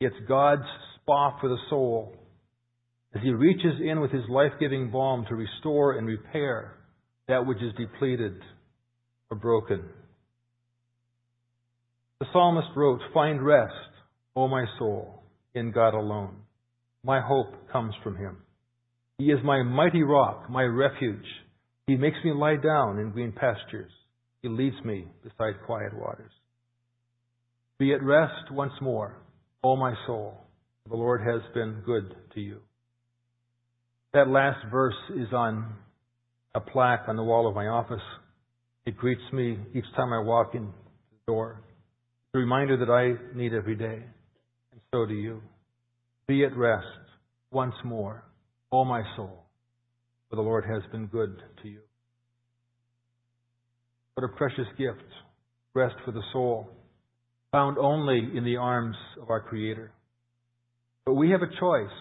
It's 0.00 0.16
God's 0.28 0.66
spa 0.96 1.38
for 1.40 1.48
the 1.48 1.58
soul 1.70 2.12
as 3.14 3.22
He 3.22 3.30
reaches 3.30 3.80
in 3.80 4.00
with 4.00 4.10
His 4.10 4.24
life 4.28 4.52
giving 4.58 4.90
balm 4.90 5.26
to 5.28 5.36
restore 5.36 5.96
and 5.96 6.08
repair 6.08 6.74
that 7.28 7.46
which 7.46 7.58
is 7.58 7.72
depleted 7.78 8.34
or 9.30 9.36
broken. 9.36 9.84
The 12.18 12.26
psalmist 12.32 12.68
wrote, 12.74 13.00
Find 13.14 13.40
rest, 13.44 13.72
O 14.34 14.48
my 14.48 14.64
soul, 14.78 15.17
in 15.54 15.72
God 15.72 15.94
alone. 15.94 16.36
My 17.04 17.20
hope 17.20 17.70
comes 17.72 17.94
from 18.02 18.16
Him. 18.16 18.38
He 19.18 19.26
is 19.26 19.38
my 19.44 19.62
mighty 19.62 20.02
rock, 20.02 20.48
my 20.48 20.62
refuge. 20.62 21.26
He 21.86 21.96
makes 21.96 22.18
me 22.24 22.32
lie 22.32 22.56
down 22.56 22.98
in 22.98 23.10
green 23.10 23.32
pastures. 23.32 23.90
He 24.42 24.48
leads 24.48 24.76
me 24.84 25.06
beside 25.22 25.54
quiet 25.66 25.92
waters. 25.98 26.30
Be 27.78 27.92
at 27.92 28.02
rest 28.02 28.50
once 28.50 28.72
more, 28.80 29.16
O 29.64 29.76
my 29.76 29.94
soul. 30.06 30.34
The 30.88 30.96
Lord 30.96 31.20
has 31.20 31.42
been 31.54 31.82
good 31.84 32.14
to 32.34 32.40
you. 32.40 32.60
That 34.14 34.28
last 34.28 34.58
verse 34.70 34.94
is 35.16 35.32
on 35.32 35.74
a 36.54 36.60
plaque 36.60 37.04
on 37.08 37.16
the 37.16 37.22
wall 37.22 37.46
of 37.46 37.54
my 37.54 37.66
office. 37.66 38.02
It 38.86 38.96
greets 38.96 39.20
me 39.32 39.58
each 39.74 39.84
time 39.96 40.12
I 40.12 40.20
walk 40.20 40.54
in 40.54 40.66
the 40.66 41.32
door. 41.32 41.60
It's 41.62 42.36
a 42.36 42.38
reminder 42.38 42.76
that 42.78 42.90
I 42.90 43.36
need 43.36 43.52
every 43.52 43.76
day, 43.76 44.02
so 44.92 45.06
do 45.06 45.14
you. 45.14 45.42
Be 46.26 46.44
at 46.44 46.56
rest 46.56 46.86
once 47.50 47.74
more, 47.84 48.24
O 48.72 48.84
my 48.84 49.02
soul, 49.16 49.44
for 50.28 50.36
the 50.36 50.42
Lord 50.42 50.64
has 50.64 50.82
been 50.92 51.06
good 51.06 51.36
to 51.62 51.68
you. 51.68 51.80
What 54.14 54.24
a 54.24 54.36
precious 54.36 54.66
gift, 54.76 55.04
rest 55.74 55.94
for 56.04 56.12
the 56.12 56.22
soul, 56.32 56.68
found 57.52 57.78
only 57.78 58.18
in 58.36 58.44
the 58.44 58.56
arms 58.56 58.96
of 59.22 59.30
our 59.30 59.40
Creator. 59.40 59.92
But 61.06 61.14
we 61.14 61.30
have 61.30 61.42
a 61.42 61.60
choice. 61.60 61.96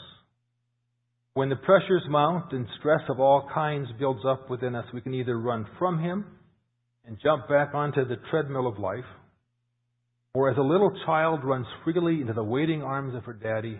When 1.33 1.49
the 1.49 1.55
pressures 1.55 2.03
mount 2.09 2.51
and 2.51 2.67
stress 2.79 3.01
of 3.09 3.19
all 3.19 3.49
kinds 3.53 3.87
builds 3.99 4.21
up 4.27 4.49
within 4.49 4.75
us, 4.75 4.85
we 4.93 5.01
can 5.01 5.13
either 5.13 5.37
run 5.37 5.67
from 5.77 5.99
Him 5.99 6.25
and 7.05 7.17
jump 7.21 7.47
back 7.47 7.73
onto 7.73 8.05
the 8.05 8.17
treadmill 8.29 8.67
of 8.67 8.79
life, 8.79 9.05
or 10.33 10.51
as 10.51 10.57
a 10.57 10.61
little 10.61 10.91
child 11.05 11.43
runs 11.43 11.65
freely 11.83 12.21
into 12.21 12.33
the 12.33 12.43
waiting 12.43 12.83
arms 12.83 13.15
of 13.15 13.23
her 13.23 13.33
daddy, 13.33 13.79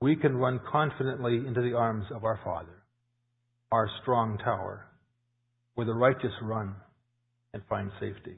we 0.00 0.16
can 0.16 0.36
run 0.36 0.60
confidently 0.70 1.36
into 1.46 1.60
the 1.60 1.76
arms 1.76 2.04
of 2.14 2.24
our 2.24 2.40
Father, 2.44 2.82
our 3.72 3.88
strong 4.02 4.38
tower, 4.38 4.86
where 5.74 5.86
the 5.86 5.94
righteous 5.94 6.32
run 6.42 6.74
and 7.52 7.62
find 7.68 7.90
safety. 8.00 8.36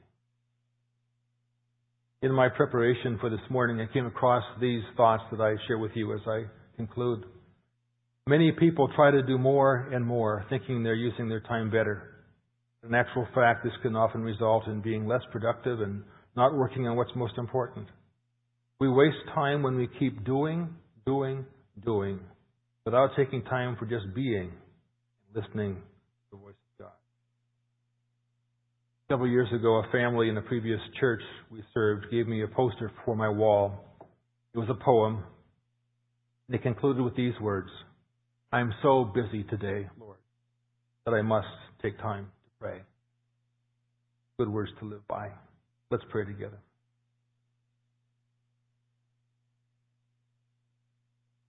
In 2.23 2.31
my 2.31 2.49
preparation 2.49 3.17
for 3.19 3.29
this 3.29 3.39
morning, 3.49 3.81
I 3.81 3.91
came 3.91 4.05
across 4.05 4.43
these 4.59 4.83
thoughts 4.95 5.23
that 5.31 5.41
I 5.41 5.55
share 5.67 5.79
with 5.79 5.91
you 5.95 6.13
as 6.13 6.21
I 6.27 6.43
conclude. 6.75 7.23
Many 8.27 8.51
people 8.51 8.89
try 8.95 9.09
to 9.09 9.23
do 9.23 9.39
more 9.39 9.89
and 9.91 10.05
more, 10.05 10.45
thinking 10.49 10.83
they're 10.83 10.93
using 10.93 11.27
their 11.27 11.39
time 11.41 11.71
better. 11.71 12.11
In 12.87 12.93
actual 12.93 13.27
fact, 13.33 13.63
this 13.63 13.73
can 13.81 13.95
often 13.95 14.21
result 14.21 14.67
in 14.67 14.81
being 14.81 15.07
less 15.07 15.21
productive 15.31 15.81
and 15.81 16.03
not 16.35 16.55
working 16.55 16.87
on 16.87 16.95
what's 16.95 17.11
most 17.15 17.37
important. 17.37 17.87
We 18.79 18.89
waste 18.89 19.17
time 19.35 19.63
when 19.63 19.75
we 19.75 19.87
keep 19.99 20.23
doing, 20.25 20.69
doing, 21.05 21.45
doing, 21.83 22.19
without 22.85 23.11
taking 23.15 23.43
time 23.43 23.75
for 23.77 23.85
just 23.85 24.13
being, 24.15 24.51
listening 25.35 25.75
to 25.75 25.81
the 26.31 26.37
voice 26.37 26.55
of 26.55 26.85
God. 26.85 26.91
Several 29.09 29.29
years 29.29 29.49
ago, 29.53 29.75
a 29.75 29.91
family 29.91 30.29
in 30.29 30.35
the 30.35 30.41
previous 30.41 30.79
church 30.99 31.21
we 31.51 31.63
served 31.73 32.09
gave 32.09 32.27
me 32.27 32.43
a 32.43 32.47
poster 32.47 32.91
for 33.05 33.15
my 33.15 33.29
wall. 33.29 33.85
It 34.53 34.57
was 34.57 34.69
a 34.69 34.83
poem. 34.83 35.23
And 36.47 36.55
it 36.55 36.63
concluded 36.63 37.03
with 37.03 37.15
these 37.15 37.33
words 37.39 37.69
I'm 38.51 38.73
so 38.81 39.05
busy 39.05 39.43
today, 39.43 39.87
Lord, 39.99 40.17
that 41.05 41.13
I 41.13 41.21
must 41.21 41.47
take 41.81 41.97
time 41.99 42.25
to 42.25 42.49
pray. 42.59 42.81
Good 44.37 44.49
words 44.49 44.71
to 44.79 44.85
live 44.85 45.07
by. 45.07 45.29
Let's 45.91 46.03
pray 46.09 46.25
together. 46.25 46.57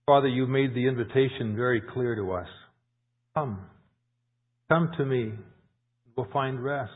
Father, 0.05 0.27
you've 0.27 0.49
made 0.49 0.75
the 0.75 0.85
invitation 0.85 1.55
very 1.55 1.81
clear 1.81 2.15
to 2.15 2.33
us. 2.33 2.47
Come. 3.33 3.61
Come 4.69 4.91
to 4.97 5.05
me. 5.05 5.31
We'll 6.15 6.27
find 6.33 6.61
rest. 6.61 6.91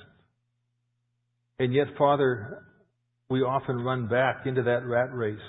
And 1.57 1.73
yet, 1.73 1.88
Father, 1.97 2.63
we 3.29 3.41
often 3.41 3.77
run 3.77 4.07
back 4.07 4.45
into 4.45 4.63
that 4.63 4.86
rat 4.86 5.13
race 5.13 5.39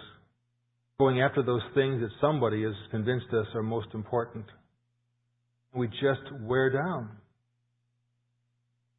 going 0.98 1.20
after 1.22 1.42
those 1.44 1.62
things 1.74 2.00
that 2.00 2.10
somebody 2.20 2.64
has 2.64 2.74
convinced 2.90 3.26
us 3.32 3.46
are 3.54 3.62
most 3.62 3.86
important. 3.94 4.44
We 5.72 5.86
just 5.86 6.32
wear 6.40 6.70
down. 6.70 7.10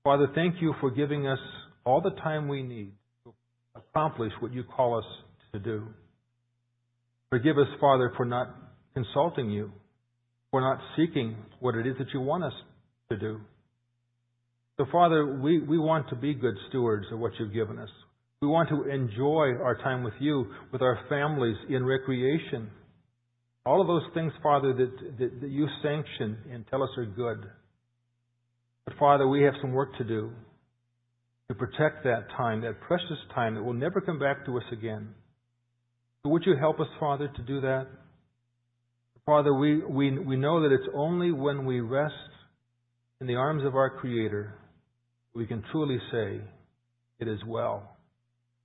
Father, 0.06 0.28
thank 0.34 0.62
you 0.62 0.74
for 0.80 0.92
giving 0.92 1.28
us 1.28 1.40
all 1.90 2.02
the 2.02 2.12
time 2.22 2.48
we 2.48 2.62
need 2.62 2.92
to 3.24 3.34
accomplish 3.76 4.32
what 4.42 4.54
you 4.54 4.64
call 4.64 5.00
us 5.00 5.06
to 5.52 5.60
do. 5.60 5.88
Forgive 7.32 7.58
us, 7.58 7.68
Father, 7.82 8.14
for 8.16 8.26
not 8.26 8.56
consulting 8.94 9.50
you, 9.50 9.72
for 10.52 10.62
not 10.62 10.80
seeking 10.96 11.36
what 11.60 11.74
it 11.74 11.88
is 11.88 11.96
that 11.98 12.08
you 12.14 12.22
want 12.22 12.44
us 12.44 12.54
to 13.10 13.18
do. 13.18 13.42
So, 14.78 14.86
Father, 14.92 15.40
we, 15.42 15.60
we 15.62 15.80
want 15.80 16.10
to 16.10 16.16
be 16.16 16.36
good 16.36 16.54
stewards 16.70 17.08
of 17.12 17.18
what 17.18 17.32
you've 17.40 17.54
given 17.54 17.80
us. 17.80 17.90
We 18.42 18.48
want 18.48 18.70
to 18.70 18.88
enjoy 18.88 19.58
our 19.60 19.76
time 19.84 20.04
with 20.04 20.14
you, 20.20 20.46
with 20.72 20.84
our 20.84 21.00
families, 21.10 21.58
in 21.70 21.84
recreation. 21.84 22.70
All 23.66 23.82
of 23.82 23.88
those 23.88 24.04
things, 24.14 24.32
Father, 24.44 24.74
that, 24.74 25.18
that, 25.18 25.42
that 25.42 25.50
you 25.50 25.68
sanction 25.82 26.38
and 26.52 26.66
tell 26.70 26.84
us 26.84 26.90
are 26.98 27.06
good. 27.06 27.46
But, 28.86 28.94
Father, 29.00 29.28
we 29.28 29.42
have 29.42 29.56
some 29.60 29.72
work 29.72 29.98
to 29.98 30.04
do 30.04 30.32
to 31.50 31.56
protect 31.56 32.04
that 32.04 32.28
time, 32.38 32.62
that 32.62 32.80
precious 32.82 33.18
time 33.34 33.56
that 33.56 33.64
will 33.64 33.74
never 33.74 34.00
come 34.02 34.20
back 34.20 34.46
to 34.46 34.58
us 34.58 34.64
again. 34.72 35.10
So 36.24 36.30
would 36.30 36.44
you 36.46 36.56
help 36.58 36.80
us, 36.80 36.88
Father, 37.00 37.28
to 37.28 37.42
do 37.44 37.62
that? 37.62 37.88
Father, 39.26 39.54
we, 39.54 39.84
we, 39.84 40.18
we 40.18 40.36
know 40.36 40.62
that 40.62 40.74
it's 40.74 40.90
only 40.96 41.32
when 41.32 41.66
we 41.66 41.82
rest 41.82 42.14
in 43.22 43.28
the 43.28 43.36
arms 43.36 43.66
of 43.66 43.76
our 43.76 43.90
Creator 43.90 44.56
we 45.34 45.46
can 45.46 45.64
truly 45.72 46.00
say, 46.12 46.42
It 47.20 47.28
is 47.28 47.40
well 47.46 47.98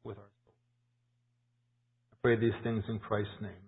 with 0.02 0.16
our 0.18 0.24
soul. 0.24 0.54
I 2.12 2.16
pray 2.22 2.36
these 2.36 2.58
things 2.62 2.84
in 2.88 2.98
Christ's 2.98 3.30
name. 3.40 3.63